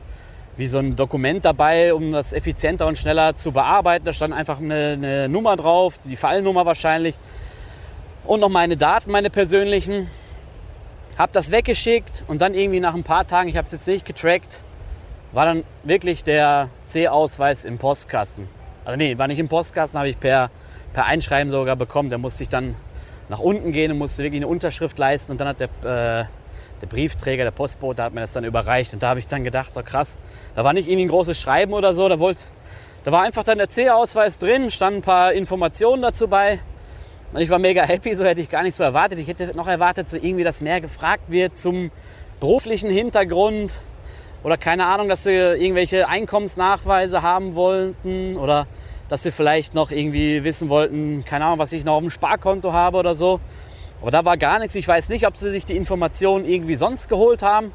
wie 0.58 0.66
so 0.66 0.78
ein 0.78 0.96
Dokument 0.96 1.44
dabei, 1.44 1.94
um 1.94 2.10
das 2.10 2.32
effizienter 2.32 2.86
und 2.88 2.98
schneller 2.98 3.36
zu 3.36 3.52
bearbeiten. 3.52 4.04
Da 4.04 4.12
stand 4.12 4.34
einfach 4.34 4.58
eine, 4.58 4.94
eine 4.94 5.28
Nummer 5.28 5.54
drauf, 5.54 5.98
die 6.04 6.16
Fallnummer 6.16 6.66
wahrscheinlich. 6.66 7.14
Und 8.24 8.40
noch 8.40 8.48
meine 8.48 8.76
Daten, 8.76 9.10
meine 9.12 9.30
persönlichen. 9.30 10.10
Hab 11.16 11.32
das 11.32 11.52
weggeschickt 11.52 12.24
und 12.26 12.42
dann 12.42 12.54
irgendwie 12.54 12.80
nach 12.80 12.94
ein 12.94 13.04
paar 13.04 13.26
Tagen, 13.26 13.48
ich 13.48 13.56
habe 13.56 13.66
es 13.66 13.72
jetzt 13.72 13.86
nicht 13.86 14.04
getrackt, 14.04 14.60
war 15.32 15.46
dann 15.46 15.64
wirklich 15.84 16.24
der 16.24 16.70
C-Ausweis 16.84 17.64
im 17.64 17.78
Postkasten. 17.78 18.48
Also 18.84 18.96
nee, 18.96 19.16
war 19.16 19.28
nicht 19.28 19.38
im 19.38 19.48
Postkasten, 19.48 19.98
habe 19.98 20.08
ich 20.08 20.18
per, 20.18 20.50
per 20.92 21.06
Einschreiben 21.06 21.50
sogar 21.50 21.76
bekommen. 21.76 22.08
Der 22.08 22.18
musste 22.18 22.42
ich 22.42 22.48
dann 22.48 22.74
nach 23.28 23.38
unten 23.40 23.70
gehen 23.70 23.92
und 23.92 23.98
musste 23.98 24.24
wirklich 24.24 24.40
eine 24.40 24.48
Unterschrift 24.48 24.98
leisten 24.98 25.32
und 25.32 25.40
dann 25.40 25.48
hat 25.48 25.60
der 25.60 26.22
äh, 26.22 26.24
der 26.80 26.86
Briefträger, 26.86 27.44
der 27.44 27.50
Postbote 27.50 28.02
hat 28.02 28.14
mir 28.14 28.20
das 28.20 28.32
dann 28.32 28.44
überreicht. 28.44 28.92
Und 28.94 29.02
da 29.02 29.08
habe 29.08 29.20
ich 29.20 29.26
dann 29.26 29.44
gedacht, 29.44 29.74
so 29.74 29.82
krass, 29.82 30.16
da 30.54 30.64
war 30.64 30.72
nicht 30.72 30.88
irgendwie 30.88 31.06
ein 31.06 31.10
großes 31.10 31.40
Schreiben 31.40 31.72
oder 31.72 31.94
so, 31.94 32.08
da, 32.08 32.18
wollt, 32.18 32.38
da 33.04 33.12
war 33.12 33.22
einfach 33.22 33.44
dann 33.44 33.58
der 33.58 33.68
C-Ausweis 33.68 34.38
drin, 34.38 34.70
standen 34.70 35.00
ein 35.00 35.02
paar 35.02 35.32
Informationen 35.32 36.02
dazu 36.02 36.28
bei. 36.28 36.60
Und 37.32 37.40
ich 37.40 37.50
war 37.50 37.58
mega 37.58 37.82
happy, 37.82 38.14
so 38.14 38.24
hätte 38.24 38.40
ich 38.40 38.48
gar 38.48 38.62
nicht 38.62 38.74
so 38.74 38.84
erwartet. 38.84 39.18
Ich 39.18 39.28
hätte 39.28 39.56
noch 39.56 39.68
erwartet, 39.68 40.08
so 40.08 40.16
irgendwie, 40.16 40.44
dass 40.44 40.60
mehr 40.60 40.80
gefragt 40.80 41.24
wird 41.28 41.56
zum 41.56 41.90
beruflichen 42.40 42.90
Hintergrund 42.90 43.80
oder 44.44 44.56
keine 44.56 44.86
Ahnung, 44.86 45.08
dass 45.08 45.24
sie 45.24 45.32
irgendwelche 45.32 46.08
Einkommensnachweise 46.08 47.22
haben 47.22 47.54
wollten 47.54 48.36
oder 48.36 48.66
dass 49.08 49.22
sie 49.22 49.32
vielleicht 49.32 49.74
noch 49.74 49.90
irgendwie 49.90 50.44
wissen 50.44 50.68
wollten, 50.68 51.24
keine 51.24 51.46
Ahnung, 51.46 51.58
was 51.58 51.72
ich 51.72 51.84
noch 51.84 51.94
auf 51.94 52.00
dem 52.00 52.10
Sparkonto 52.10 52.72
habe 52.72 52.98
oder 52.98 53.14
so. 53.14 53.40
Aber 54.00 54.10
da 54.10 54.24
war 54.24 54.36
gar 54.36 54.58
nichts. 54.58 54.74
Ich 54.74 54.86
weiß 54.86 55.08
nicht, 55.08 55.26
ob 55.26 55.36
sie 55.36 55.50
sich 55.50 55.64
die 55.64 55.76
Informationen 55.76 56.44
irgendwie 56.44 56.76
sonst 56.76 57.08
geholt 57.08 57.42
haben 57.42 57.72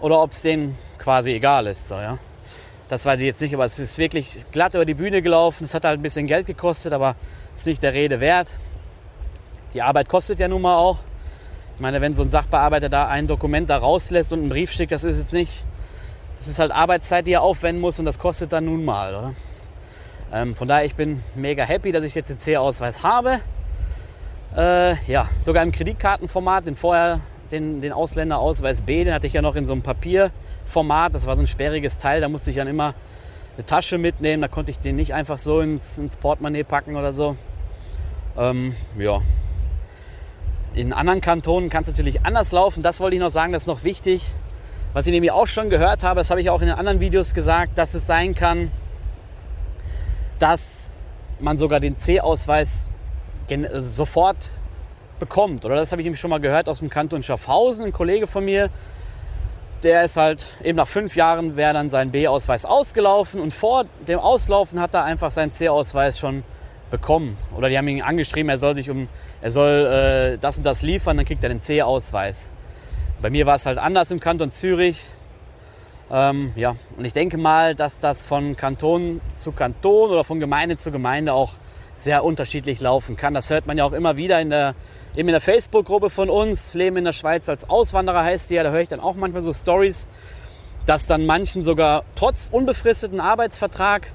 oder 0.00 0.22
ob 0.22 0.32
es 0.32 0.42
denen 0.42 0.78
quasi 0.98 1.32
egal 1.32 1.66
ist. 1.66 1.88
So, 1.88 1.96
ja. 1.96 2.18
Das 2.88 3.04
weiß 3.04 3.20
ich 3.20 3.26
jetzt 3.26 3.40
nicht, 3.40 3.54
aber 3.54 3.66
es 3.66 3.78
ist 3.78 3.98
wirklich 3.98 4.46
glatt 4.50 4.74
über 4.74 4.86
die 4.86 4.94
Bühne 4.94 5.20
gelaufen. 5.20 5.64
Es 5.64 5.74
hat 5.74 5.84
halt 5.84 6.00
ein 6.00 6.02
bisschen 6.02 6.26
Geld 6.26 6.46
gekostet, 6.46 6.92
aber 6.92 7.16
ist 7.54 7.66
nicht 7.66 7.82
der 7.82 7.92
Rede 7.92 8.20
wert. 8.20 8.54
Die 9.74 9.82
Arbeit 9.82 10.08
kostet 10.08 10.40
ja 10.40 10.48
nun 10.48 10.62
mal 10.62 10.76
auch. 10.76 10.98
Ich 11.74 11.80
meine, 11.80 12.00
wenn 12.00 12.14
so 12.14 12.22
ein 12.22 12.30
Sachbearbeiter 12.30 12.88
da 12.88 13.06
ein 13.08 13.26
Dokument 13.26 13.68
da 13.68 13.76
rauslässt 13.76 14.32
und 14.32 14.40
einen 14.40 14.48
Brief 14.48 14.72
schickt, 14.72 14.90
das 14.90 15.04
ist 15.04 15.18
jetzt 15.18 15.32
nicht, 15.32 15.64
das 16.38 16.48
ist 16.48 16.58
halt 16.58 16.72
Arbeitszeit, 16.72 17.26
die 17.26 17.32
er 17.32 17.42
aufwenden 17.42 17.80
muss 17.80 17.98
und 17.98 18.06
das 18.06 18.18
kostet 18.18 18.52
dann 18.52 18.64
nun 18.64 18.84
mal, 18.84 19.14
oder? 19.14 19.34
Ähm, 20.32 20.56
von 20.56 20.66
daher, 20.66 20.84
ich 20.84 20.94
bin 20.94 21.22
mega 21.34 21.64
happy, 21.64 21.92
dass 21.92 22.04
ich 22.04 22.14
jetzt 22.14 22.30
den 22.30 22.38
C-Ausweis 22.38 23.04
habe. 23.04 23.40
Äh, 24.56 24.94
ja, 25.10 25.28
sogar 25.40 25.62
im 25.62 25.72
Kreditkartenformat, 25.72 26.66
den 26.66 26.76
vorher, 26.76 27.20
den, 27.50 27.80
den 27.80 27.92
Ausländerausweis 27.92 28.82
B, 28.82 29.04
den 29.04 29.14
hatte 29.14 29.26
ich 29.26 29.32
ja 29.32 29.42
noch 29.42 29.56
in 29.56 29.66
so 29.66 29.72
einem 29.72 29.82
Papier 29.82 30.30
Format. 30.66 31.14
Das 31.14 31.26
war 31.26 31.36
so 31.36 31.42
ein 31.42 31.46
sperriges 31.46 31.98
Teil, 31.98 32.20
da 32.20 32.28
musste 32.28 32.50
ich 32.50 32.56
dann 32.56 32.68
immer 32.68 32.94
eine 33.56 33.66
Tasche 33.66 33.98
mitnehmen. 33.98 34.40
Da 34.40 34.48
konnte 34.48 34.70
ich 34.70 34.78
den 34.78 34.96
nicht 34.96 35.14
einfach 35.14 35.38
so 35.38 35.60
ins, 35.60 35.98
ins 35.98 36.16
Portemonnaie 36.16 36.64
packen 36.64 36.96
oder 36.96 37.12
so. 37.12 37.36
Ähm, 38.36 38.74
ja. 38.98 39.20
In 40.74 40.92
anderen 40.92 41.20
Kantonen 41.20 41.70
kann 41.70 41.82
es 41.82 41.88
natürlich 41.88 42.24
anders 42.24 42.52
laufen. 42.52 42.82
Das 42.82 43.00
wollte 43.00 43.16
ich 43.16 43.20
noch 43.20 43.30
sagen, 43.30 43.52
das 43.52 43.64
ist 43.64 43.66
noch 43.66 43.84
wichtig. 43.84 44.34
Was 44.92 45.06
ich 45.06 45.12
nämlich 45.12 45.32
auch 45.32 45.46
schon 45.46 45.70
gehört 45.70 46.04
habe, 46.04 46.20
das 46.20 46.30
habe 46.30 46.40
ich 46.40 46.50
auch 46.50 46.60
in 46.60 46.68
den 46.68 46.76
anderen 46.76 47.00
Videos 47.00 47.34
gesagt, 47.34 47.76
dass 47.76 47.94
es 47.94 48.06
sein 48.06 48.34
kann, 48.34 48.70
dass 50.38 50.96
man 51.40 51.58
sogar 51.58 51.80
den 51.80 51.96
C-Ausweis 51.98 52.88
sofort 53.74 54.50
bekommt. 55.18 55.64
Oder 55.64 55.76
das 55.76 55.92
habe 55.92 56.02
ich 56.02 56.06
nämlich 56.06 56.20
schon 56.20 56.30
mal 56.30 56.40
gehört 56.40 56.68
aus 56.68 56.78
dem 56.78 56.90
Kanton 56.90 57.22
Schaffhausen. 57.22 57.86
Ein 57.86 57.92
Kollege 57.92 58.26
von 58.26 58.44
mir, 58.44 58.70
der 59.82 60.04
ist 60.04 60.16
halt 60.16 60.46
eben 60.62 60.76
nach 60.76 60.88
fünf 60.88 61.16
Jahren 61.16 61.56
wäre 61.56 61.72
dann 61.72 61.90
sein 61.90 62.10
B-Ausweis 62.10 62.64
ausgelaufen 62.64 63.40
und 63.40 63.54
vor 63.54 63.84
dem 64.06 64.18
Auslaufen 64.18 64.80
hat 64.80 64.94
er 64.94 65.04
einfach 65.04 65.30
seinen 65.30 65.52
C-Ausweis 65.52 66.18
schon 66.18 66.42
bekommen. 66.90 67.36
Oder 67.56 67.68
die 67.68 67.78
haben 67.78 67.88
ihn 67.88 68.02
angeschrieben, 68.02 68.48
er 68.48 68.58
soll 68.58 68.74
sich 68.74 68.90
um, 68.90 69.08
er 69.40 69.50
soll 69.50 70.34
äh, 70.34 70.38
das 70.38 70.58
und 70.58 70.64
das 70.64 70.82
liefern, 70.82 71.16
dann 71.16 71.26
kriegt 71.26 71.42
er 71.44 71.50
den 71.50 71.60
C-Ausweis. 71.60 72.50
Bei 73.20 73.30
mir 73.30 73.46
war 73.46 73.56
es 73.56 73.66
halt 73.66 73.78
anders 73.78 74.10
im 74.10 74.20
Kanton 74.20 74.50
Zürich. 74.50 75.04
Ähm, 76.10 76.52
ja, 76.56 76.76
und 76.96 77.04
ich 77.04 77.12
denke 77.12 77.36
mal, 77.36 77.74
dass 77.74 78.00
das 78.00 78.24
von 78.24 78.56
Kanton 78.56 79.20
zu 79.36 79.52
Kanton 79.52 80.10
oder 80.10 80.24
von 80.24 80.40
Gemeinde 80.40 80.76
zu 80.76 80.90
Gemeinde 80.90 81.34
auch 81.34 81.52
sehr 82.00 82.24
unterschiedlich 82.24 82.80
laufen 82.80 83.16
kann. 83.16 83.34
Das 83.34 83.50
hört 83.50 83.66
man 83.66 83.78
ja 83.78 83.84
auch 83.84 83.92
immer 83.92 84.16
wieder 84.16 84.40
in 84.40 84.50
der, 84.50 84.74
eben 85.16 85.28
in 85.28 85.32
der 85.32 85.40
Facebook-Gruppe 85.40 86.10
von 86.10 86.30
uns. 86.30 86.74
Leben 86.74 86.96
in 86.96 87.04
der 87.04 87.12
Schweiz 87.12 87.48
als 87.48 87.68
Auswanderer 87.68 88.24
heißt 88.24 88.50
die 88.50 88.54
ja. 88.54 88.62
Da 88.62 88.70
höre 88.70 88.80
ich 88.80 88.88
dann 88.88 89.00
auch 89.00 89.14
manchmal 89.14 89.42
so 89.42 89.52
Stories, 89.52 90.06
dass 90.86 91.06
dann 91.06 91.26
manchen 91.26 91.64
sogar 91.64 92.04
trotz 92.14 92.48
unbefristeten 92.50 93.20
Arbeitsvertrag 93.20 94.12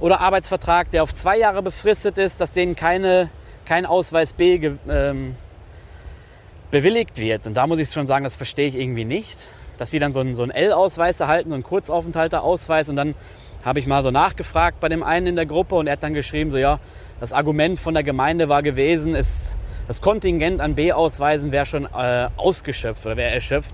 oder 0.00 0.20
Arbeitsvertrag, 0.20 0.90
der 0.90 1.02
auf 1.02 1.14
zwei 1.14 1.38
Jahre 1.38 1.62
befristet 1.62 2.18
ist, 2.18 2.40
dass 2.40 2.52
denen 2.52 2.76
keine, 2.76 3.30
kein 3.64 3.86
Ausweis 3.86 4.32
B 4.32 4.72
ähm, 4.88 5.36
bewilligt 6.70 7.18
wird. 7.18 7.46
Und 7.46 7.56
da 7.56 7.66
muss 7.66 7.78
ich 7.78 7.90
schon 7.90 8.06
sagen, 8.06 8.24
das 8.24 8.36
verstehe 8.36 8.68
ich 8.68 8.74
irgendwie 8.74 9.04
nicht 9.04 9.38
dass 9.78 9.90
sie 9.90 9.98
dann 9.98 10.12
so 10.12 10.20
einen, 10.20 10.34
so 10.34 10.42
einen 10.42 10.52
L-Ausweis 10.52 11.20
erhalten, 11.20 11.50
so 11.50 11.54
einen 11.54 11.64
Kurzaufenthalterausweis. 11.64 12.88
Und 12.88 12.96
dann 12.96 13.14
habe 13.64 13.80
ich 13.80 13.86
mal 13.86 14.02
so 14.02 14.10
nachgefragt 14.10 14.80
bei 14.80 14.88
dem 14.88 15.02
einen 15.02 15.26
in 15.26 15.36
der 15.36 15.46
Gruppe 15.46 15.74
und 15.74 15.86
er 15.86 15.94
hat 15.94 16.02
dann 16.02 16.14
geschrieben, 16.14 16.50
so 16.50 16.58
ja, 16.58 16.78
das 17.20 17.32
Argument 17.32 17.78
von 17.78 17.94
der 17.94 18.02
Gemeinde 18.02 18.48
war 18.48 18.62
gewesen, 18.62 19.14
es, 19.14 19.56
das 19.88 20.00
Kontingent 20.00 20.60
an 20.60 20.74
B-Ausweisen 20.74 21.52
wäre 21.52 21.66
schon 21.66 21.86
äh, 21.86 22.28
ausgeschöpft 22.36 23.06
oder 23.06 23.16
wäre 23.16 23.30
erschöpft. 23.32 23.72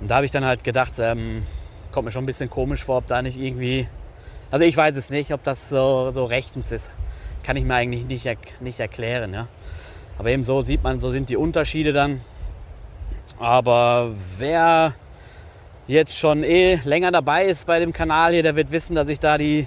Und 0.00 0.10
da 0.10 0.16
habe 0.16 0.26
ich 0.26 0.32
dann 0.32 0.44
halt 0.44 0.64
gedacht, 0.64 0.92
ähm, 0.98 1.44
kommt 1.92 2.06
mir 2.06 2.10
schon 2.10 2.24
ein 2.24 2.26
bisschen 2.26 2.50
komisch 2.50 2.84
vor, 2.84 2.98
ob 2.98 3.06
da 3.06 3.22
nicht 3.22 3.38
irgendwie, 3.38 3.88
also 4.50 4.64
ich 4.64 4.76
weiß 4.76 4.96
es 4.96 5.10
nicht, 5.10 5.32
ob 5.32 5.42
das 5.44 5.68
so, 5.68 6.10
so 6.10 6.24
rechtens 6.24 6.72
ist. 6.72 6.90
Kann 7.42 7.56
ich 7.56 7.64
mir 7.64 7.74
eigentlich 7.74 8.04
nicht, 8.04 8.60
nicht 8.60 8.80
erklären. 8.80 9.32
Ja. 9.32 9.48
Aber 10.18 10.30
eben 10.30 10.42
so 10.42 10.60
sieht 10.60 10.82
man, 10.82 11.00
so 11.00 11.10
sind 11.10 11.30
die 11.30 11.36
Unterschiede 11.36 11.92
dann. 11.92 12.20
Aber 13.38 14.12
wer 14.36 14.94
jetzt 15.86 16.18
schon 16.18 16.42
eh 16.42 16.80
länger 16.84 17.10
dabei 17.12 17.46
ist 17.46 17.66
bei 17.66 17.80
dem 17.80 17.92
Kanal 17.92 18.32
hier, 18.32 18.42
der 18.42 18.56
wird 18.56 18.72
wissen, 18.72 18.94
dass 18.94 19.08
ich 19.08 19.20
da 19.20 19.38
die, 19.38 19.66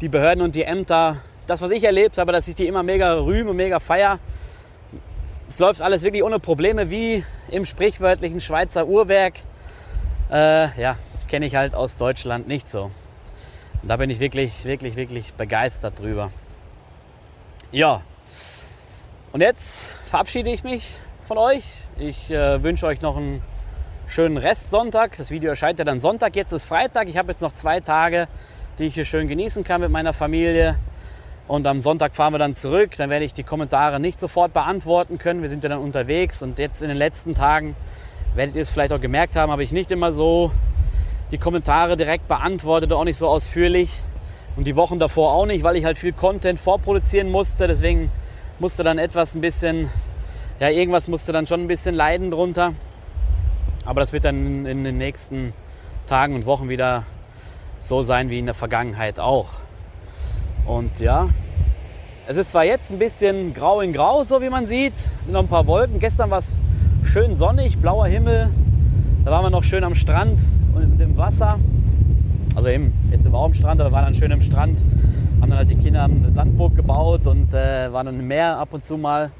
die 0.00 0.08
Behörden 0.08 0.42
und 0.42 0.54
die 0.54 0.64
Ämter, 0.64 1.18
das 1.46 1.60
was 1.60 1.70
ich 1.70 1.84
erlebt 1.84 2.18
habe, 2.18 2.32
dass 2.32 2.48
ich 2.48 2.54
die 2.54 2.66
immer 2.66 2.82
mega 2.82 3.14
rühme, 3.14 3.52
mega 3.52 3.80
feier. 3.80 4.18
Es 5.48 5.58
läuft 5.58 5.80
alles 5.80 6.02
wirklich 6.02 6.22
ohne 6.22 6.38
Probleme, 6.38 6.90
wie 6.90 7.24
im 7.50 7.66
sprichwörtlichen 7.66 8.40
Schweizer 8.40 8.86
Uhrwerk. 8.86 9.34
Äh, 10.30 10.80
ja, 10.80 10.96
kenne 11.28 11.46
ich 11.46 11.54
halt 11.54 11.74
aus 11.74 11.96
Deutschland 11.96 12.48
nicht 12.48 12.68
so. 12.68 12.90
Und 13.82 13.88
da 13.88 13.96
bin 13.96 14.08
ich 14.10 14.20
wirklich, 14.20 14.64
wirklich, 14.64 14.96
wirklich 14.96 15.34
begeistert 15.34 15.98
drüber. 16.00 16.30
Ja, 17.70 18.02
und 19.34 19.40
jetzt 19.40 19.86
verabschiede 20.06 20.50
ich 20.50 20.62
mich 20.62 20.92
von 21.26 21.38
euch. 21.38 21.64
Ich 21.98 22.30
äh, 22.30 22.62
wünsche 22.62 22.86
euch 22.86 23.00
noch 23.00 23.16
einen 23.16 23.42
schönen 24.06 24.36
Restsonntag. 24.36 25.16
Das 25.16 25.32
Video 25.32 25.50
erscheint 25.50 25.80
ja 25.80 25.84
dann 25.84 25.98
Sonntag, 25.98 26.36
jetzt 26.36 26.52
ist 26.52 26.66
Freitag. 26.66 27.08
Ich 27.08 27.16
habe 27.16 27.32
jetzt 27.32 27.42
noch 27.42 27.50
zwei 27.50 27.80
Tage, 27.80 28.28
die 28.78 28.84
ich 28.84 28.94
hier 28.94 29.04
schön 29.04 29.26
genießen 29.26 29.64
kann 29.64 29.80
mit 29.80 29.90
meiner 29.90 30.12
Familie. 30.12 30.78
Und 31.46 31.66
am 31.66 31.80
Sonntag 31.80 32.14
fahren 32.14 32.32
wir 32.32 32.38
dann 32.38 32.54
zurück. 32.54 32.92
Dann 32.96 33.10
werde 33.10 33.24
ich 33.24 33.34
die 33.34 33.42
Kommentare 33.42 34.00
nicht 34.00 34.18
sofort 34.18 34.52
beantworten 34.52 35.18
können. 35.18 35.42
Wir 35.42 35.50
sind 35.50 35.62
ja 35.62 35.68
dann 35.68 35.80
unterwegs. 35.80 36.42
Und 36.42 36.58
jetzt 36.58 36.82
in 36.82 36.88
den 36.88 36.96
letzten 36.96 37.34
Tagen, 37.34 37.76
werdet 38.34 38.56
ihr 38.56 38.62
es 38.62 38.70
vielleicht 38.70 38.92
auch 38.92 39.00
gemerkt 39.00 39.36
haben, 39.36 39.52
habe 39.52 39.62
ich 39.62 39.70
nicht 39.70 39.90
immer 39.90 40.12
so 40.12 40.52
die 41.30 41.38
Kommentare 41.38 41.96
direkt 41.96 42.28
beantwortet, 42.28 42.92
auch 42.92 43.04
nicht 43.04 43.18
so 43.18 43.28
ausführlich. 43.28 43.90
Und 44.56 44.66
die 44.66 44.76
Wochen 44.76 44.98
davor 44.98 45.32
auch 45.32 45.46
nicht, 45.46 45.64
weil 45.64 45.76
ich 45.76 45.84
halt 45.84 45.98
viel 45.98 46.12
Content 46.12 46.58
vorproduzieren 46.58 47.30
musste. 47.30 47.66
Deswegen 47.66 48.10
musste 48.58 48.82
dann 48.82 48.98
etwas 48.98 49.34
ein 49.34 49.40
bisschen, 49.40 49.90
ja, 50.60 50.70
irgendwas 50.70 51.08
musste 51.08 51.32
dann 51.32 51.46
schon 51.46 51.60
ein 51.60 51.68
bisschen 51.68 51.94
leiden 51.94 52.30
drunter. 52.30 52.72
Aber 53.84 54.00
das 54.00 54.14
wird 54.14 54.24
dann 54.24 54.64
in 54.64 54.84
den 54.84 54.96
nächsten 54.96 55.52
Tagen 56.06 56.34
und 56.36 56.46
Wochen 56.46 56.70
wieder 56.70 57.04
so 57.80 58.00
sein 58.00 58.30
wie 58.30 58.38
in 58.38 58.46
der 58.46 58.54
Vergangenheit 58.54 59.20
auch. 59.20 59.63
Und 60.64 61.00
ja, 61.00 61.28
es 62.26 62.36
ist 62.36 62.50
zwar 62.50 62.64
jetzt 62.64 62.90
ein 62.90 62.98
bisschen 62.98 63.54
grau 63.54 63.80
in 63.80 63.92
grau, 63.92 64.24
so 64.24 64.40
wie 64.40 64.48
man 64.48 64.66
sieht, 64.66 65.10
noch 65.26 65.40
ein 65.40 65.48
paar 65.48 65.66
Wolken. 65.66 65.98
Gestern 66.00 66.30
war 66.30 66.38
es 66.38 66.56
schön 67.02 67.34
sonnig, 67.34 67.78
blauer 67.78 68.06
Himmel. 68.06 68.50
Da 69.24 69.30
waren 69.30 69.44
wir 69.44 69.50
noch 69.50 69.64
schön 69.64 69.84
am 69.84 69.94
Strand 69.94 70.42
und 70.74 71.00
im 71.00 71.16
Wasser. 71.16 71.58
Also 72.54 72.68
eben, 72.68 72.92
jetzt 73.10 73.24
sind 73.24 73.32
wir 73.32 73.38
auch 73.38 73.46
am 73.46 73.54
Strand, 73.54 73.80
aber 73.80 73.90
wir 73.90 73.94
waren 73.94 74.04
dann 74.04 74.14
schön 74.14 74.30
im 74.30 74.42
Strand. 74.42 74.82
Haben 75.40 75.50
dann 75.50 75.58
halt 75.58 75.70
die 75.70 75.76
Kinder 75.76 76.04
eine 76.04 76.32
Sandburg 76.32 76.76
gebaut 76.76 77.26
und 77.26 77.52
äh, 77.52 77.92
waren 77.92 78.06
dann 78.06 78.20
im 78.20 78.26
Meer 78.26 78.58
ab 78.58 78.72
und 78.72 78.84
zu 78.84 78.96
mal. 78.96 79.30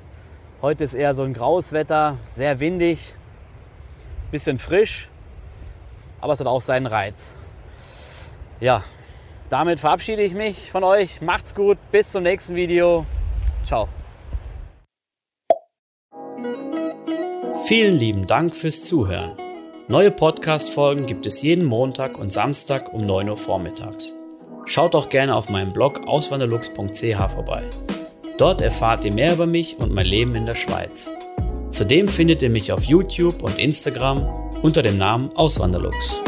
Heute 0.61 0.85
ist 0.85 0.95
eher 0.95 1.15
so 1.15 1.23
ein 1.23 1.33
graues 1.33 1.73
Wetter, 1.73 2.17
sehr 2.27 2.61
windig 2.61 3.15
bisschen 4.35 4.59
frisch, 4.59 5.09
aber 6.21 6.33
es 6.33 6.41
hat 6.41 6.49
auch 6.49 6.61
seinen 6.61 6.87
Reiz. 6.87 7.37
Ja, 8.59 8.83
damit 9.49 9.81
verabschiede 9.81 10.23
ich 10.23 10.35
mich 10.35 10.71
von 10.71 10.85
euch. 10.85 11.21
Macht's 11.21 11.55
gut, 11.55 11.79
bis 11.93 12.13
zum 12.13 12.23
nächsten 12.23 12.55
Video. 12.55 13.07
Ciao. 13.65 13.89
Vielen 17.67 17.97
lieben 17.97 18.27
Dank 18.27 18.55
fürs 18.55 18.85
Zuhören. 18.85 19.33
Neue 19.89 20.11
Podcast-Folgen 20.11 21.07
gibt 21.07 21.27
es 21.27 21.41
jeden 21.43 21.65
Montag 21.65 22.19
und 22.19 22.33
Samstag 22.33 22.93
um 22.93 23.07
9 23.07 23.29
Uhr 23.29 23.37
vormittags. 23.37 24.15
Schaut 24.67 24.95
auch 24.95 25.09
gerne 25.09 25.35
auf 25.35 25.49
meinem 25.49 25.73
Blog 25.73 26.07
auswanderlux.ch 26.07 27.33
vorbei. 27.35 27.63
Dort 28.39 28.61
erfahrt 28.61 29.05
ihr 29.05 29.13
mehr 29.13 29.35
über 29.35 29.47
mich 29.47 29.79
und 29.79 29.93
mein 29.93 30.07
Leben 30.07 30.35
in 30.35 30.47
der 30.47 30.55
Schweiz. 30.55 31.11
Zudem 31.71 32.09
findet 32.09 32.43
ihr 32.43 32.51
mich 32.51 32.73
auf 32.73 32.85
YouTube 32.85 33.43
und 33.43 33.59
Instagram 33.59 34.29
unter 34.63 34.83
dem 34.83 34.97
Namen 34.97 35.31
Auswanderlux. 35.37 36.21